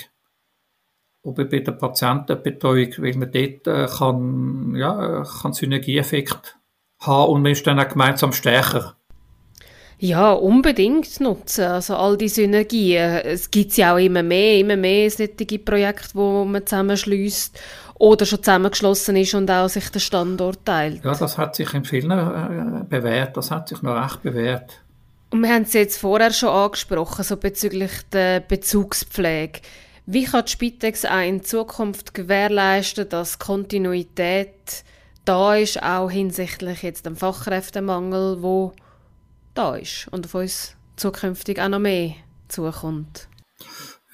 oder 1.23 1.45
bei 1.45 1.61
der 1.61 1.73
Patientenbetreuung, 1.73 2.90
weil 2.99 3.16
man 3.16 3.31
dort 3.31 3.66
äh, 3.66 3.87
kann, 3.87 4.75
ja, 4.75 5.23
kann 5.23 5.53
Synergieeffekt 5.53 6.59
haben 6.99 7.33
und 7.33 7.42
man 7.42 7.53
ist 7.53 7.66
dann 7.66 7.79
auch 7.79 7.88
gemeinsam 7.88 8.33
stärker. 8.33 8.97
Ja, 10.03 10.33
unbedingt 10.33 11.21
nutzen. 11.21 11.62
Also 11.62 11.95
all 11.95 12.17
die 12.17 12.29
Synergien. 12.29 13.21
Es 13.23 13.49
gibt 13.53 13.77
ja 13.77 13.95
auch 13.95 13.99
immer 13.99 14.25
mehr, 14.25 14.59
immer 14.59 14.75
mehr 14.75 15.09
solche 15.09 15.61
Projekte, 15.61 16.09
wo 16.15 16.45
man 16.45 16.67
zusammenschließt 16.67 17.57
oder 18.01 18.27
schon 18.27 18.43
zusammengeschlossen 18.43 19.15
ist 19.15 19.35
und 19.35 19.49
auch 19.49 19.69
sich 19.69 19.88
der 19.91 20.01
Standort 20.01 20.65
teilt. 20.65 21.05
Ja, 21.05 21.15
das 21.15 21.38
hat 21.38 21.55
sich 21.55 21.73
in 21.73 21.85
vielen 21.85 22.11
äh, 22.11 22.83
bewährt. 22.83 23.37
Das 23.37 23.53
hat 23.53 23.69
sich 23.69 23.81
noch 23.83 23.95
recht 23.95 24.25
bewährt. 24.25 24.81
Und 25.31 25.43
wir 25.43 25.51
haben 25.51 25.62
es 25.62 25.73
jetzt 25.73 25.99
vorher 25.99 26.33
schon 26.33 26.49
angesprochen, 26.49 27.23
so 27.23 27.37
bezüglich 27.37 27.93
der 28.12 28.41
Bezugspflege. 28.41 29.61
Wie 30.07 30.25
kann 30.25 30.47
die 30.47 30.51
Spitex 30.51 31.05
auch 31.05 31.25
in 31.25 31.45
Zukunft 31.45 32.12
gewährleisten, 32.12 33.09
dass 33.09 33.38
Kontinuität 33.38 34.83
da 35.25 35.55
ist, 35.55 35.81
auch 35.81 36.11
hinsichtlich 36.11 36.83
jetzt 36.83 37.07
dem 37.07 37.15
Fachkräftemangel, 37.15 38.43
wo 38.43 38.73
da 39.55 39.77
ist 39.77 40.09
und 40.11 40.27
auf 40.27 40.35
uns 40.35 40.77
zukünftig 40.97 41.61
auch 41.61 41.69
noch 41.69 41.79
mehr 41.79 42.15
zukommt? 42.49 43.29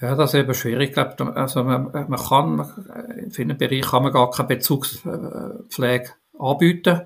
Ja, 0.00 0.14
das 0.14 0.32
ist 0.32 0.40
eben 0.40 0.54
schwierig. 0.54 0.90
Ich 0.90 0.94
glaube, 0.94 1.34
also 1.34 1.64
man, 1.64 1.90
man 1.92 2.20
kann, 2.20 3.16
in 3.18 3.30
vielen 3.32 3.58
Bereichen 3.58 3.82
kann 3.82 4.04
man 4.04 4.12
gar 4.12 4.30
keine 4.30 4.48
Bezugspflege 4.48 6.10
anbieten. 6.38 7.02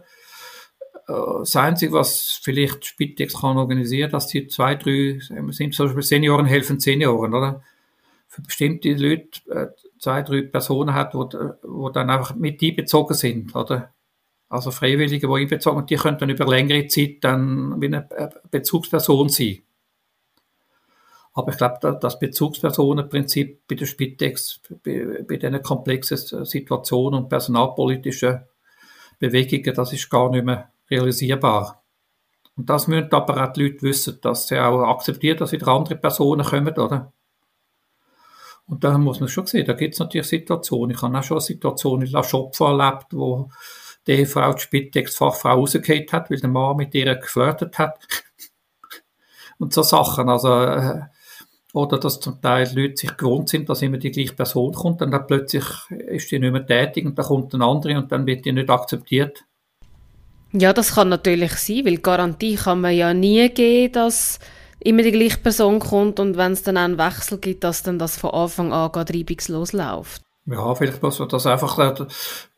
Das 1.06 1.56
Einzige, 1.56 1.92
was 1.92 2.40
vielleicht 2.42 2.84
Spitex 2.84 3.40
kann 3.40 3.56
organisieren, 3.56 4.10
dass 4.10 4.28
die 4.28 4.46
zwei, 4.46 4.74
drei, 4.74 5.18
sind 5.20 5.74
zum 5.74 5.86
Beispiel 5.86 6.02
Senioren 6.02 6.46
helfen 6.46 6.80
Senioren, 6.80 7.34
oder? 7.34 7.62
für 8.32 8.40
bestimmte 8.40 8.94
Leute 8.94 9.40
äh, 9.50 9.66
zwei, 9.98 10.22
drei 10.22 10.40
Personen 10.40 10.94
hat, 10.94 11.14
wo, 11.14 11.28
wo 11.62 11.90
dann 11.90 12.08
einfach 12.08 12.34
mit 12.34 12.62
einbezogen 12.62 13.14
sind, 13.14 13.54
oder? 13.54 13.92
Also 14.52 14.70
Freiwillige, 14.70 15.26
die 15.26 15.32
einbezogen 15.32 15.78
sind, 15.78 15.88
die 15.88 15.96
können 15.96 16.18
dann 16.18 16.28
über 16.28 16.46
längere 16.46 16.86
Zeit 16.86 17.18
dann 17.22 17.80
wie 17.80 17.86
eine 17.86 18.06
Bezugsperson 18.50 19.30
sein. 19.30 19.62
Aber 21.32 21.52
ich 21.52 21.56
glaube, 21.56 21.98
das 21.98 22.18
Bezugspersonenprinzip 22.18 23.66
bei 23.66 23.76
der 23.76 23.86
Spitex, 23.86 24.60
bei, 24.84 25.24
diesen 25.38 25.62
komplexen 25.62 26.44
Situationen 26.44 27.22
und 27.22 27.28
personalpolitischen 27.30 28.42
Bewegungen, 29.18 29.74
das 29.74 29.94
ist 29.94 30.10
gar 30.10 30.28
nicht 30.28 30.44
mehr 30.44 30.70
realisierbar. 30.90 31.82
Und 32.54 32.68
das 32.68 32.88
müssen 32.88 33.10
aber 33.10 33.42
auch 33.42 33.54
die 33.54 33.62
Leute 33.62 33.80
wissen, 33.80 34.18
dass 34.20 34.48
sie 34.48 34.58
auch 34.58 34.82
akzeptieren, 34.82 35.38
dass 35.38 35.52
wieder 35.52 35.68
andere 35.68 35.96
Personen 35.96 36.44
kommen, 36.44 36.78
oder? 36.78 37.10
Und 38.66 38.84
da 38.84 38.98
muss 38.98 39.18
man 39.18 39.30
schon 39.30 39.46
sehen, 39.46 39.64
da 39.64 39.72
gibt 39.72 39.94
es 39.94 40.00
natürlich 40.00 40.26
Situationen. 40.26 40.94
Ich 40.94 41.00
habe 41.00 41.18
auch 41.18 41.22
schon 41.22 41.38
eine 41.38 41.42
Situation 41.42 42.02
in 42.02 42.10
La 42.10 42.20
Chopfe 42.20 42.64
erlebt, 42.64 43.06
wo 43.12 43.48
die 44.06 44.26
Frau 44.26 44.52
die 44.52 44.62
Spitex-Fachfrau 44.62 45.54
rausgehört 45.54 46.12
hat, 46.12 46.30
weil 46.30 46.40
der 46.40 46.50
Mann 46.50 46.76
mit 46.76 46.94
ihr 46.94 47.14
geflirtet 47.14 47.78
hat. 47.78 47.98
und 49.58 49.72
so 49.72 49.82
Sachen. 49.82 50.28
Also, 50.28 50.62
äh, 50.62 51.02
oder 51.72 51.98
dass 51.98 52.20
zum 52.20 52.40
Teil 52.40 52.70
Leute 52.74 52.96
sich 52.96 53.16
gewohnt 53.16 53.48
sind, 53.48 53.68
dass 53.68 53.82
immer 53.82 53.96
die 53.96 54.10
gleiche 54.10 54.34
Person 54.34 54.74
kommt, 54.74 55.00
und 55.00 55.10
dann 55.10 55.26
plötzlich 55.26 55.64
ist 55.88 56.30
die 56.30 56.38
nicht 56.38 56.52
mehr 56.52 56.66
tätig 56.66 57.06
und 57.06 57.16
dann 57.18 57.24
kommt 57.24 57.54
eine 57.54 57.64
andere 57.64 57.96
und 57.96 58.12
dann 58.12 58.26
wird 58.26 58.44
die 58.44 58.52
nicht 58.52 58.68
akzeptiert. 58.68 59.44
Ja, 60.52 60.74
das 60.74 60.94
kann 60.94 61.08
natürlich 61.08 61.52
sein, 61.52 61.86
weil 61.86 61.96
Garantie 61.96 62.56
kann 62.56 62.82
man 62.82 62.94
ja 62.94 63.14
nie 63.14 63.48
geben, 63.48 63.94
dass 63.94 64.38
immer 64.80 65.02
die 65.02 65.12
gleiche 65.12 65.38
Person 65.38 65.78
kommt 65.78 66.20
und 66.20 66.36
wenn 66.36 66.52
es 66.52 66.62
dann 66.62 66.76
einen 66.76 66.98
Wechsel 66.98 67.38
gibt, 67.38 67.64
dass 67.64 67.82
dann 67.82 67.98
das 67.98 68.18
von 68.18 68.32
Anfang 68.32 68.70
an 68.70 68.90
reibungslos 68.90 69.72
läuft. 69.72 70.22
Ja, 70.44 70.74
vielleicht 70.74 71.02
muss 71.02 71.20
man 71.20 71.28
das 71.28 71.46
einfach 71.46 71.78
äh, 71.78 72.04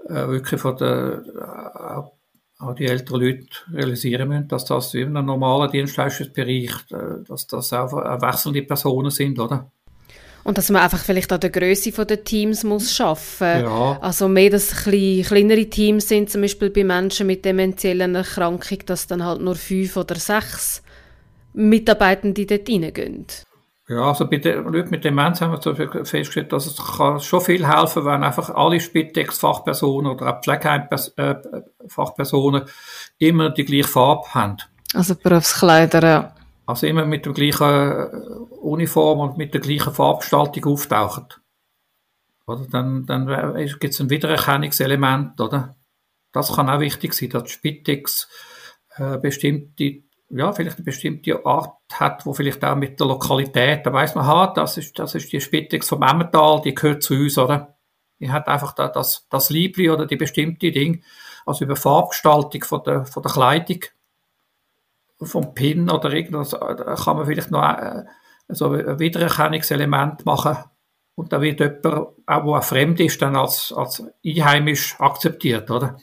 wirklich 0.08 0.60
von 0.60 0.76
der, 0.76 1.22
äh, 1.26 2.62
auch 2.62 2.74
die 2.74 2.86
älteren 2.86 3.20
Leute 3.20 3.46
realisieren 3.72 4.28
müssen, 4.28 4.48
dass 4.48 4.64
das 4.64 4.94
wie 4.94 5.02
in 5.02 5.16
einem 5.16 5.26
normalen 5.26 5.70
Dienstleistungsbereich, 5.70 6.70
äh, 6.90 7.24
dass 7.26 7.46
das 7.46 7.72
auch 7.72 7.92
wechselnde 7.92 8.62
Personen 8.62 9.10
sind, 9.10 9.38
oder? 9.38 9.70
Und 10.44 10.58
dass 10.58 10.70
man 10.70 10.82
einfach 10.82 10.98
vielleicht 10.98 11.32
an 11.32 11.40
der 11.40 11.48
Größe 11.48 11.90
der 12.04 12.22
Teams 12.22 12.64
muss 12.64 12.94
schaffen. 12.94 13.62
Ja. 13.62 13.98
Also 14.00 14.28
mehr, 14.28 14.50
dass 14.50 14.82
klein, 14.82 15.22
kleinere 15.22 15.64
Teams 15.70 16.08
sind, 16.08 16.28
zum 16.28 16.42
Beispiel 16.42 16.68
bei 16.68 16.84
Menschen 16.84 17.26
mit 17.26 17.46
dementiellen 17.46 18.14
Erkrankung, 18.14 18.78
dass 18.84 19.06
dann 19.06 19.24
halt 19.24 19.40
nur 19.40 19.54
fünf 19.54 19.96
oder 19.96 20.16
sechs 20.16 20.82
Mitarbeitende 21.54 22.44
dort 22.44 22.68
reingehen. 22.68 23.26
Ja, 23.86 24.08
also 24.08 24.26
bei 24.26 24.38
den 24.38 24.64
Leuten 24.64 24.88
mit 24.90 25.04
Demenz 25.04 25.42
haben 25.42 25.52
wir 25.52 25.60
so 25.60 25.74
festgestellt, 25.74 26.50
dass 26.52 26.64
es 26.66 26.78
kann 26.96 27.20
schon 27.20 27.42
viel 27.42 27.68
helfen, 27.68 28.06
wenn 28.06 28.24
einfach 28.24 28.48
alle 28.48 28.80
Spitex-Fachpersonen 28.80 30.12
oder 30.12 30.34
auch 30.34 30.40
Pflegeheim-Fachpersonen 30.40 32.62
immer 33.18 33.50
die 33.50 33.66
gleiche 33.66 33.88
Farbe 33.88 34.32
haben. 34.32 34.56
Also 34.94 35.14
Berufskleider, 35.14 36.02
ja. 36.02 36.34
Also 36.64 36.86
immer 36.86 37.04
mit 37.04 37.26
der 37.26 37.34
gleichen 37.34 37.62
äh, 37.62 38.06
Uniform 38.62 39.20
und 39.20 39.36
mit 39.36 39.52
der 39.52 39.60
gleichen 39.60 39.92
Farbgestaltung 39.92 40.64
auftauchen. 40.64 41.26
Oder 42.46 42.66
dann, 42.70 43.04
dann 43.04 43.26
gibt 43.80 43.92
es 43.92 44.00
ein 44.00 44.08
Wiedererkennungselement, 44.08 45.38
oder? 45.40 45.76
Das 46.32 46.54
kann 46.54 46.70
auch 46.70 46.80
wichtig 46.80 47.12
sein, 47.12 47.28
dass 47.30 47.50
Spitex 47.50 48.28
äh, 48.96 49.18
bestimmte 49.18 50.04
ja, 50.36 50.52
vielleicht 50.52 50.78
eine 50.78 50.84
bestimmte 50.84 51.44
Art 51.46 51.76
hat, 51.92 52.26
wo 52.26 52.34
vielleicht 52.34 52.64
auch 52.64 52.76
mit 52.76 52.98
der 52.98 53.06
Lokalität, 53.06 53.86
da 53.86 53.92
weiß 53.92 54.14
man, 54.16 54.26
ha, 54.26 54.52
das 54.54 54.76
ist, 54.78 54.98
das 54.98 55.14
ist 55.14 55.32
die 55.32 55.40
Spittex 55.40 55.88
vom 55.88 56.02
Emmental, 56.02 56.60
die 56.62 56.74
gehört 56.74 57.02
zu 57.02 57.14
uns, 57.14 57.38
oder? 57.38 57.76
Die 58.18 58.30
hat 58.30 58.48
einfach 58.48 58.72
da 58.72 58.88
das, 58.88 59.26
das 59.30 59.50
Liebli 59.50 59.90
oder 59.90 60.06
die 60.06 60.16
bestimmte 60.16 60.72
Ding, 60.72 61.04
also 61.46 61.64
über 61.64 61.76
Farbgestaltung 61.76 62.64
von 62.64 62.82
der, 62.82 63.04
von 63.06 63.22
der 63.22 63.32
Kleidung, 63.32 63.80
vom 65.22 65.54
Pin 65.54 65.88
oder 65.88 66.12
irgendwas, 66.12 66.50
da 66.50 66.74
kann 66.96 67.16
man 67.16 67.26
vielleicht 67.26 67.50
noch 67.50 67.62
äh, 67.62 68.04
so 68.48 68.70
ein 68.70 68.98
Wiedererkennungselement 68.98 70.26
machen. 70.26 70.56
Und 71.14 71.32
da 71.32 71.40
wird 71.40 71.60
jemand, 71.60 72.08
auch 72.26 72.44
wo 72.44 72.54
er 72.54 72.62
fremd 72.62 72.98
ist, 72.98 73.22
dann 73.22 73.36
als, 73.36 73.72
als 73.72 74.02
einheimisch 74.26 74.96
akzeptiert, 74.98 75.70
oder? 75.70 75.96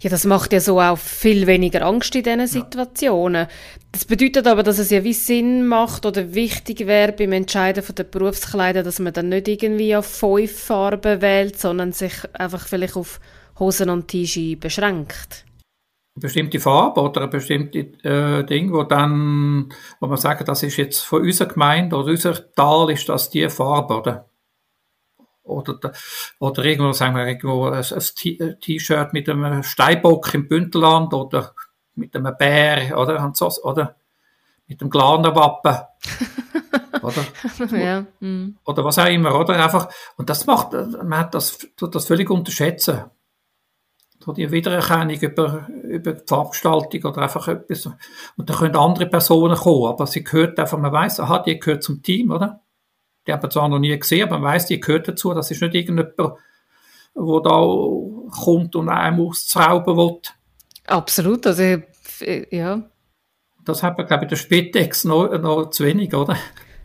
Ja, 0.00 0.10
das 0.10 0.24
macht 0.24 0.52
ja 0.52 0.60
so 0.60 0.80
auch 0.80 0.98
viel 0.98 1.46
weniger 1.46 1.86
Angst 1.86 2.14
in 2.14 2.22
diesen 2.22 2.46
Situationen. 2.46 3.46
Das 3.92 4.04
bedeutet 4.04 4.46
aber, 4.46 4.62
dass 4.62 4.78
es 4.78 4.90
ja 4.90 5.04
wie 5.04 5.12
Sinn 5.12 5.66
macht 5.66 6.04
oder 6.04 6.34
wichtig 6.34 6.86
wäre 6.86 7.12
beim 7.12 7.32
Entscheiden 7.32 7.82
von 7.82 7.94
der 7.94 8.04
Berufskleider, 8.04 8.82
dass 8.82 8.98
man 8.98 9.12
dann 9.12 9.28
nicht 9.28 9.48
irgendwie 9.48 9.96
auf 9.96 10.06
fünf 10.06 10.52
Farben 10.52 11.22
wählt, 11.22 11.58
sondern 11.58 11.92
sich 11.92 12.12
einfach 12.34 12.66
vielleicht 12.66 12.96
auf 12.96 13.20
Hosen 13.58 13.90
und 13.90 14.08
T-Shirt 14.08 14.60
beschränkt. 14.60 15.44
Eine 16.16 16.22
bestimmte 16.22 16.60
Farbe 16.60 17.00
oder 17.00 17.22
ein 17.22 17.30
bestimmtes 17.30 17.86
äh, 18.04 18.44
Ding, 18.44 18.72
wo 18.72 18.84
dann, 18.84 19.72
wo 20.00 20.06
man 20.06 20.16
sagt, 20.16 20.46
das 20.46 20.62
ist 20.62 20.76
jetzt 20.76 21.00
von 21.00 21.22
unserer 21.22 21.48
Gemeinde 21.48 21.96
oder 21.96 22.10
unser 22.10 22.54
Tal 22.54 22.90
ist 22.90 23.08
das 23.08 23.30
die 23.30 23.48
Farbe, 23.48 23.96
oder? 23.98 24.30
Oder, 25.44 25.92
oder 26.38 26.64
irgendwo, 26.64 26.92
sagen 26.92 27.14
wir, 27.14 27.26
irgendwo 27.26 27.66
ein, 27.66 27.84
ein 27.84 28.60
T-Shirt 28.60 29.12
mit 29.12 29.28
einem 29.28 29.62
Steinbock 29.62 30.34
im 30.34 30.48
Bündnerland 30.48 31.12
oder 31.14 31.54
mit 31.94 32.16
einem 32.16 32.36
Bär, 32.36 32.98
oder, 32.98 33.24
und 33.24 33.36
so, 33.36 33.50
oder 33.62 33.94
mit 34.66 34.80
dem 34.80 34.90
Glanerwappen. 34.90 35.76
oder? 37.02 37.78
ja. 37.78 38.06
Mm. 38.20 38.56
Oder 38.64 38.84
was 38.84 38.98
auch 38.98 39.06
immer, 39.06 39.38
oder? 39.38 39.62
Einfach, 39.62 39.88
und 40.16 40.30
das 40.30 40.46
macht, 40.46 40.72
man 40.72 41.18
hat 41.18 41.34
das, 41.34 41.58
das 41.78 42.06
völlig 42.06 42.30
unterschätzen. 42.30 43.04
So 44.20 44.32
die 44.32 44.50
Wiedererkennung 44.50 45.20
über, 45.20 45.68
über 45.82 46.14
die 46.14 46.24
Farbgestaltung 46.26 47.04
oder 47.04 47.22
einfach 47.22 47.46
etwas. 47.46 47.90
Und 48.36 48.48
da 48.48 48.54
können 48.54 48.74
andere 48.74 49.06
Personen 49.06 49.56
kommen, 49.56 49.90
aber 49.90 50.06
sie 50.06 50.24
gehört 50.24 50.58
einfach, 50.58 50.78
man 50.78 50.92
weiß, 50.92 51.20
aha, 51.20 51.40
die 51.40 51.58
gehört 51.58 51.82
zum 51.82 52.02
Team, 52.02 52.30
oder? 52.30 52.62
Die 53.26 53.32
haben 53.32 53.50
zwar 53.50 53.68
noch 53.68 53.78
nie 53.78 53.98
gesehen, 53.98 54.28
aber 54.28 54.38
man 54.38 54.52
weiß, 54.54 54.66
die 54.66 54.80
gehört 54.80 55.08
dazu. 55.08 55.32
Das 55.32 55.50
ist 55.50 55.62
nicht 55.62 55.74
irgendjemand, 55.74 56.18
der 56.18 56.36
da 57.14 57.50
kommt 58.42 58.76
und 58.76 58.88
einem 58.88 59.20
auszauben 59.20 59.96
will. 59.96 60.20
Absolut, 60.86 61.46
also 61.46 61.82
ja. 62.50 62.82
Das 63.64 63.82
hat 63.82 63.96
man, 63.96 64.06
glaube 64.06 64.24
ich, 64.24 64.28
der 64.28 64.36
Spitex 64.36 65.04
noch, 65.04 65.30
noch 65.38 65.70
zu 65.70 65.84
wenig, 65.84 66.14
oder? 66.14 66.36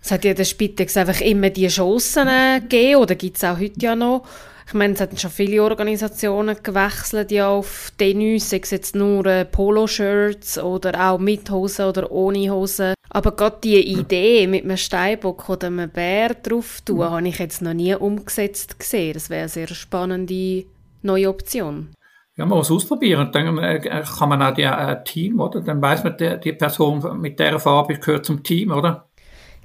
Es 0.02 0.12
hat 0.12 0.24
ja 0.24 0.34
der 0.34 0.46
Spitex 0.46 0.96
einfach 0.96 1.20
immer 1.20 1.50
die 1.50 1.68
Chancen 1.68 2.28
äh, 2.28 2.62
gegeben, 2.62 3.02
oder 3.02 3.16
gibt 3.16 3.38
es 3.38 3.44
auch 3.44 3.60
heute 3.60 3.80
ja 3.80 3.96
noch. 3.96 4.26
Ich 4.70 4.76
meine, 4.76 4.94
es 4.94 5.02
hat 5.02 5.20
schon 5.20 5.32
viele 5.32 5.64
Organisationen 5.64 6.56
gewechselt 6.62 7.32
ja 7.32 7.50
auf 7.50 7.92
Tennis, 7.98 8.52
sei 8.52 8.60
es 8.62 8.70
jetzt 8.70 8.96
nur 8.96 9.26
äh, 9.26 9.44
Poloshirts 9.44 10.60
oder 10.60 11.10
auch 11.10 11.18
mit 11.18 11.50
Hosen 11.50 11.86
oder 11.86 12.12
ohne 12.12 12.52
Hosen. 12.52 12.94
Aber 13.10 13.32
gerade 13.32 13.58
die 13.64 13.82
Idee 13.82 14.46
mit 14.46 14.66
einem 14.66 14.78
Steinbock 14.78 15.50
oder 15.50 15.66
einem 15.66 15.90
Bär 15.90 16.36
drauf 16.36 16.82
tun, 16.86 16.98
mhm. 16.98 17.10
habe 17.10 17.28
ich 17.28 17.40
jetzt 17.40 17.64
noch 17.64 17.74
nie 17.74 17.96
umgesetzt 17.96 18.78
gesehen. 18.78 19.14
Das 19.14 19.32
wäre 19.32 19.42
eine 19.42 19.50
sehr 19.50 19.70
spannende 19.70 20.66
neue 21.02 21.30
Option. 21.30 21.90
Ja, 22.36 22.46
man 22.46 22.60
muss 22.60 22.70
ausprobieren. 22.70 23.32
Dann 23.34 23.58
äh, 23.58 23.80
kann 23.80 24.30
man 24.30 24.44
auch 24.44 24.54
die 24.54 24.62
äh, 24.62 25.04
Team, 25.04 25.40
oder? 25.40 25.62
Dann 25.62 25.82
weiß 25.82 26.04
man, 26.04 26.16
die, 26.16 26.40
die 26.40 26.54
Person 26.54 27.20
mit 27.20 27.40
der 27.40 27.58
Farbe 27.58 27.96
gehört 27.96 28.24
zum 28.24 28.44
Team, 28.44 28.72
oder? 28.72 29.09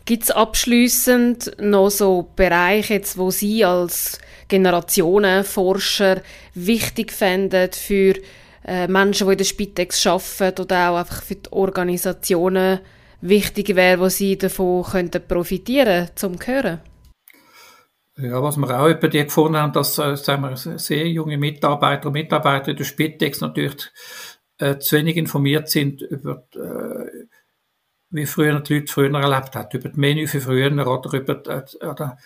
Gibt 0.07 0.25
es 0.25 0.31
abschließend 0.31 1.57
noch 1.61 1.89
so 1.89 2.31
Bereiche, 2.37 2.95
jetzt, 2.95 3.17
wo 3.17 3.31
Sie 3.31 3.65
als 3.65 4.19
Generationenforscher 4.49 6.21
wichtig 6.55 7.11
fänden 7.11 7.73
für 7.73 8.15
äh, 8.67 8.87
Menschen, 8.87 9.27
die 9.27 9.33
in 9.33 9.39
der 9.39 9.45
Spitex 9.45 10.07
arbeiten 10.07 10.63
oder 10.63 10.91
auch 10.91 10.99
einfach 10.99 11.23
für 11.23 11.37
die 11.37 11.53
Organisationen 11.53 12.81
wichtig 13.23 13.75
wäre, 13.75 14.01
wo 14.01 14.09
sie 14.09 14.37
davon 14.37 14.85
könnten 14.85 15.27
profitieren 15.27 16.09
zum 16.15 16.37
Hören? 16.45 16.81
Ja, 18.17 18.43
was 18.43 18.57
wir 18.57 18.79
auch 18.79 18.89
über 18.89 19.09
die 19.09 19.25
gefunden 19.25 19.57
haben, 19.57 19.73
dass 19.73 19.99
äh, 19.99 20.17
sagen 20.17 20.43
wir, 20.43 20.57
sehr 20.57 21.09
junge 21.09 21.37
Mitarbeiter 21.37 22.07
und 22.07 22.13
Mitarbeiter 22.13 22.75
der 22.75 22.85
Spitex 22.85 23.41
natürlich 23.41 23.91
äh, 24.59 24.79
zu 24.79 24.97
wenig 24.97 25.17
informiert 25.17 25.69
sind 25.69 26.01
über 26.03 26.47
äh, 26.55 27.14
wie 28.15 28.27
früher 28.27 28.61
die 28.61 28.75
Leute 28.75 28.93
früher 28.93 29.13
erlebt 29.13 29.57
haben, 29.57 29.69
über 29.73 29.89
die 29.89 30.01
Menü 30.01 30.27
für 30.27 30.41
früher 30.41 30.87
oder 30.87 31.13
über 31.13 31.35
die, 31.35 31.85
oder, 31.85 32.17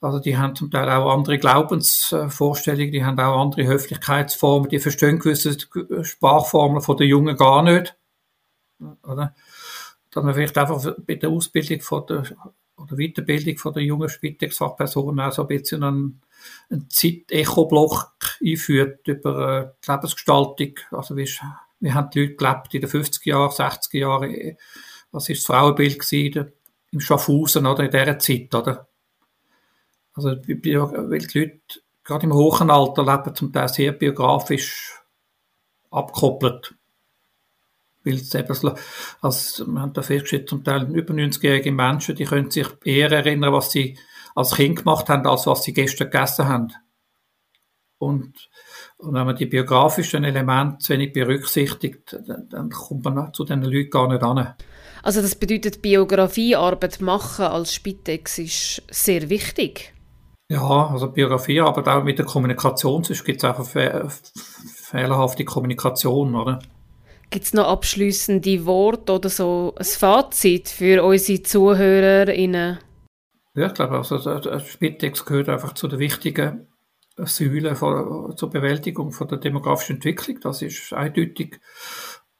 also 0.00 0.18
die 0.18 0.36
haben 0.36 0.54
zum 0.54 0.70
Teil 0.70 0.88
auch 0.90 1.12
andere 1.12 1.38
Glaubensvorstellungen, 1.38 2.92
die 2.92 3.04
haben 3.04 3.18
auch 3.18 3.40
andere 3.40 3.66
Höflichkeitsformen, 3.66 4.68
die 4.68 4.78
verstehen 4.78 5.18
gewisse 5.18 5.56
Sprachformen 6.02 6.82
von 6.82 6.96
den 6.96 7.08
Jungen 7.08 7.36
gar 7.36 7.62
nicht. 7.62 7.96
Oder? 9.02 9.34
dass 10.16 10.24
man 10.24 10.34
vielleicht 10.34 10.56
einfach 10.56 10.82
bei 11.06 11.16
der 11.16 11.28
Ausbildung 11.28 11.80
von 11.82 12.06
der, 12.06 12.24
oder 12.78 12.96
Weiterbildung 12.96 13.58
von 13.58 13.74
der 13.74 13.82
jungen 13.82 14.08
Spitex-Fachpersonen 14.08 15.20
auch 15.20 15.32
so 15.32 15.42
ein 15.42 15.48
bisschen 15.48 15.82
einen, 15.82 16.22
einen 16.70 16.88
Zeit-Echo-Block 16.88 18.16
einführt 18.42 19.06
über 19.06 19.60
äh, 19.60 19.70
die 19.84 19.92
Lebensgestaltung. 19.92 20.74
Also 20.90 21.16
wie, 21.16 21.28
wie 21.80 21.92
haben 21.92 22.10
die 22.10 22.20
Leute 22.20 22.36
gelebt 22.36 22.74
in 22.74 22.80
den 22.80 22.90
50er 22.90 23.28
Jahren, 23.28 23.50
60er 23.50 23.98
Jahren? 23.98 24.56
Was 25.16 25.28
ist 25.30 25.40
das 25.40 25.46
Frauenbild 25.46 25.98
gewesen 25.98 26.52
im 26.92 27.00
Schaffhausen 27.00 27.66
oder 27.66 27.84
in 27.84 27.90
dieser 27.90 28.18
Zeit, 28.18 28.54
oder? 28.54 28.86
Also, 30.14 30.28
weil 30.28 30.56
die 30.56 31.38
Leute 31.38 31.60
gerade 32.04 32.26
im 32.26 32.34
hohen 32.34 32.70
Alter 32.70 33.04
leben 33.04 33.34
zum 33.34 33.52
Teil 33.52 33.68
sehr 33.68 33.92
biografisch 33.92 35.00
abgekoppelt 35.90 36.74
weil 38.06 38.14
es 38.14 38.34
eben, 38.34 38.56
also, 39.20 39.66
wir 39.66 39.80
haben 39.80 39.92
da 39.92 40.00
festgestellt, 40.00 40.48
zum 40.48 40.62
Teil 40.62 40.88
über 40.94 41.12
90-jährige 41.12 41.72
Menschen, 41.72 42.14
die 42.14 42.24
können 42.24 42.50
sich 42.50 42.68
eher 42.84 43.10
erinnern, 43.10 43.52
was 43.52 43.72
sie 43.72 43.98
als 44.36 44.54
Kind 44.54 44.78
gemacht 44.78 45.08
haben, 45.08 45.26
als 45.26 45.46
was 45.46 45.64
sie 45.64 45.72
gestern 45.72 46.10
gegessen 46.10 46.46
haben. 46.46 46.72
Und, 47.98 48.48
und 48.98 49.14
wenn 49.14 49.26
man 49.26 49.34
die 49.34 49.46
biografischen 49.46 50.22
Elemente 50.22 50.78
zu 50.78 50.92
wenig 50.92 51.14
berücksichtigt, 51.14 52.16
dann, 52.26 52.48
dann 52.48 52.70
kommt 52.70 53.04
man 53.04 53.34
zu 53.34 53.44
diesen 53.44 53.64
Leuten 53.64 53.90
gar 53.90 54.08
nicht 54.08 54.22
an. 54.22 54.54
Also 55.06 55.22
das 55.22 55.36
bedeutet, 55.36 55.82
Biografiearbeit 55.82 57.00
machen 57.00 57.44
als 57.44 57.72
Spitex 57.72 58.38
ist 58.40 58.82
sehr 58.90 59.30
wichtig. 59.30 59.94
Ja, 60.48 60.88
also 60.88 61.12
Biografiearbeit 61.12 61.86
auch 61.86 62.02
mit 62.02 62.18
der 62.18 62.26
Kommunikation, 62.26 63.04
sonst 63.04 63.24
gibt 63.24 63.38
es 63.38 63.44
einfach 63.44 63.64
fe 63.64 64.08
fehlerhafte 64.74 65.44
Kommunikation, 65.44 66.34
oder? 66.34 66.58
Gibt 67.30 67.44
es 67.44 67.54
noch 67.54 67.68
abschließende 67.68 68.66
Worte 68.66 69.12
oder 69.12 69.28
so 69.28 69.74
ein 69.76 69.84
Fazit 69.84 70.70
für 70.70 71.04
unsere 71.04 71.40
ZuhörerInnen? 71.40 72.78
Ja, 73.54 73.66
ich 73.68 73.74
glaube, 73.74 73.98
also 73.98 74.18
der 74.18 74.58
Spitex 74.58 75.24
gehört 75.24 75.48
einfach 75.48 75.74
zu 75.74 75.86
den 75.86 76.00
wichtigen 76.00 76.66
Säulen 77.16 77.76
zur 77.76 78.50
Bewältigung 78.50 79.12
von 79.12 79.28
der 79.28 79.38
demografischen 79.38 79.96
Entwicklung. 79.96 80.40
Das 80.40 80.62
ist 80.62 80.92
eindeutig. 80.92 81.60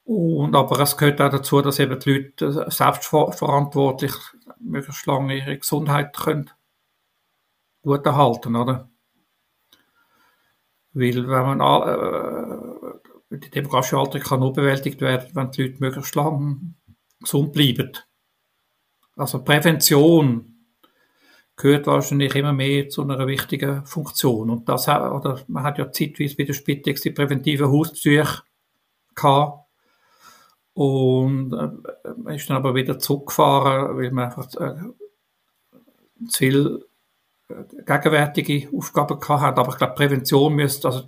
Und, 0.07 0.55
aber 0.55 0.79
es 0.79 0.97
gehört 0.97 1.21
auch 1.21 1.31
dazu, 1.31 1.61
dass 1.63 1.81
eben 1.81 1.99
die 1.99 2.13
Leute 2.13 2.71
selbstverantwortlich 2.71 4.13
möglichst 4.61 5.05
lange 5.07 5.37
ihre 5.37 5.59
Gesundheit 5.59 6.17
können 6.17 6.49
gut 7.83 8.07
erhalten, 8.07 8.55
oder? 8.55 8.89
Weil 10.93 11.29
wenn 11.29 11.59
man 11.59 11.61
äh, 11.61 13.37
die 13.37 13.51
demografische 13.51 13.99
Alterung 13.99 14.21
kann 14.23 14.41
nur 14.41 14.53
bewältigt 14.53 15.01
werden, 15.01 15.29
wenn 15.35 15.51
die 15.51 15.63
Leute 15.65 15.81
möglichst 15.81 16.15
lang 16.15 16.77
gesund 17.21 17.53
bleiben. 17.53 17.91
Also 19.17 19.43
Prävention 19.43 20.69
gehört 21.57 21.89
wahrscheinlich 21.89 22.37
immer 22.37 22.53
mehr 22.53 22.89
zu 22.89 23.03
einer 23.03 23.27
wichtigen 23.27 23.85
Funktion. 23.85 24.51
Und 24.51 24.69
das 24.69 24.87
oder 24.87 25.43
man 25.49 25.65
hat 25.65 25.79
ja 25.79 25.91
zeitweise 25.91 26.37
bei 26.37 26.45
der 26.45 26.53
Spitex 26.53 27.01
die 27.01 27.11
präventiven 27.11 27.73
Hausbesuche 27.73 28.43
gehabt. 29.17 29.66
Und 30.77 31.55
äh, 31.55 32.11
man 32.23 32.35
ist 32.35 32.51
dann 32.51 32.59
aber 32.59 32.75
wieder 32.75 32.99
zurückgefahren, 32.99 33.97
weil 33.97 34.11
man 34.11 34.27
einfach 34.27 34.47
äh, 34.61 34.75
zu 36.29 36.37
viel 36.37 36.85
äh, 37.49 37.55
gegenwärtige 37.87 38.69
Aufgaben 38.77 39.19
gehabt 39.19 39.41
hat. 39.41 39.59
Aber 39.59 39.73
ich 39.73 39.79
glaube, 39.79 39.95
Prävention 39.95 40.55
müsste, 40.55 40.89
also, 40.89 41.05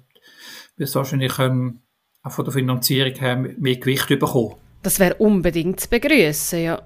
müsste 0.79 0.99
wahrscheinlich 0.99 1.39
ähm, 1.39 1.81
auch 2.23 2.33
von 2.33 2.47
der 2.47 2.55
Finanzierung 2.55 3.13
her 3.17 3.37
mehr 3.37 3.77
Gewicht 3.77 4.09
bekommen. 4.09 4.55
Das 4.83 5.01
wäre 5.01 5.17
unbedingt 5.17 5.81
zu 5.81 5.91
begrüßen, 5.91 6.63
ja. 6.63 6.81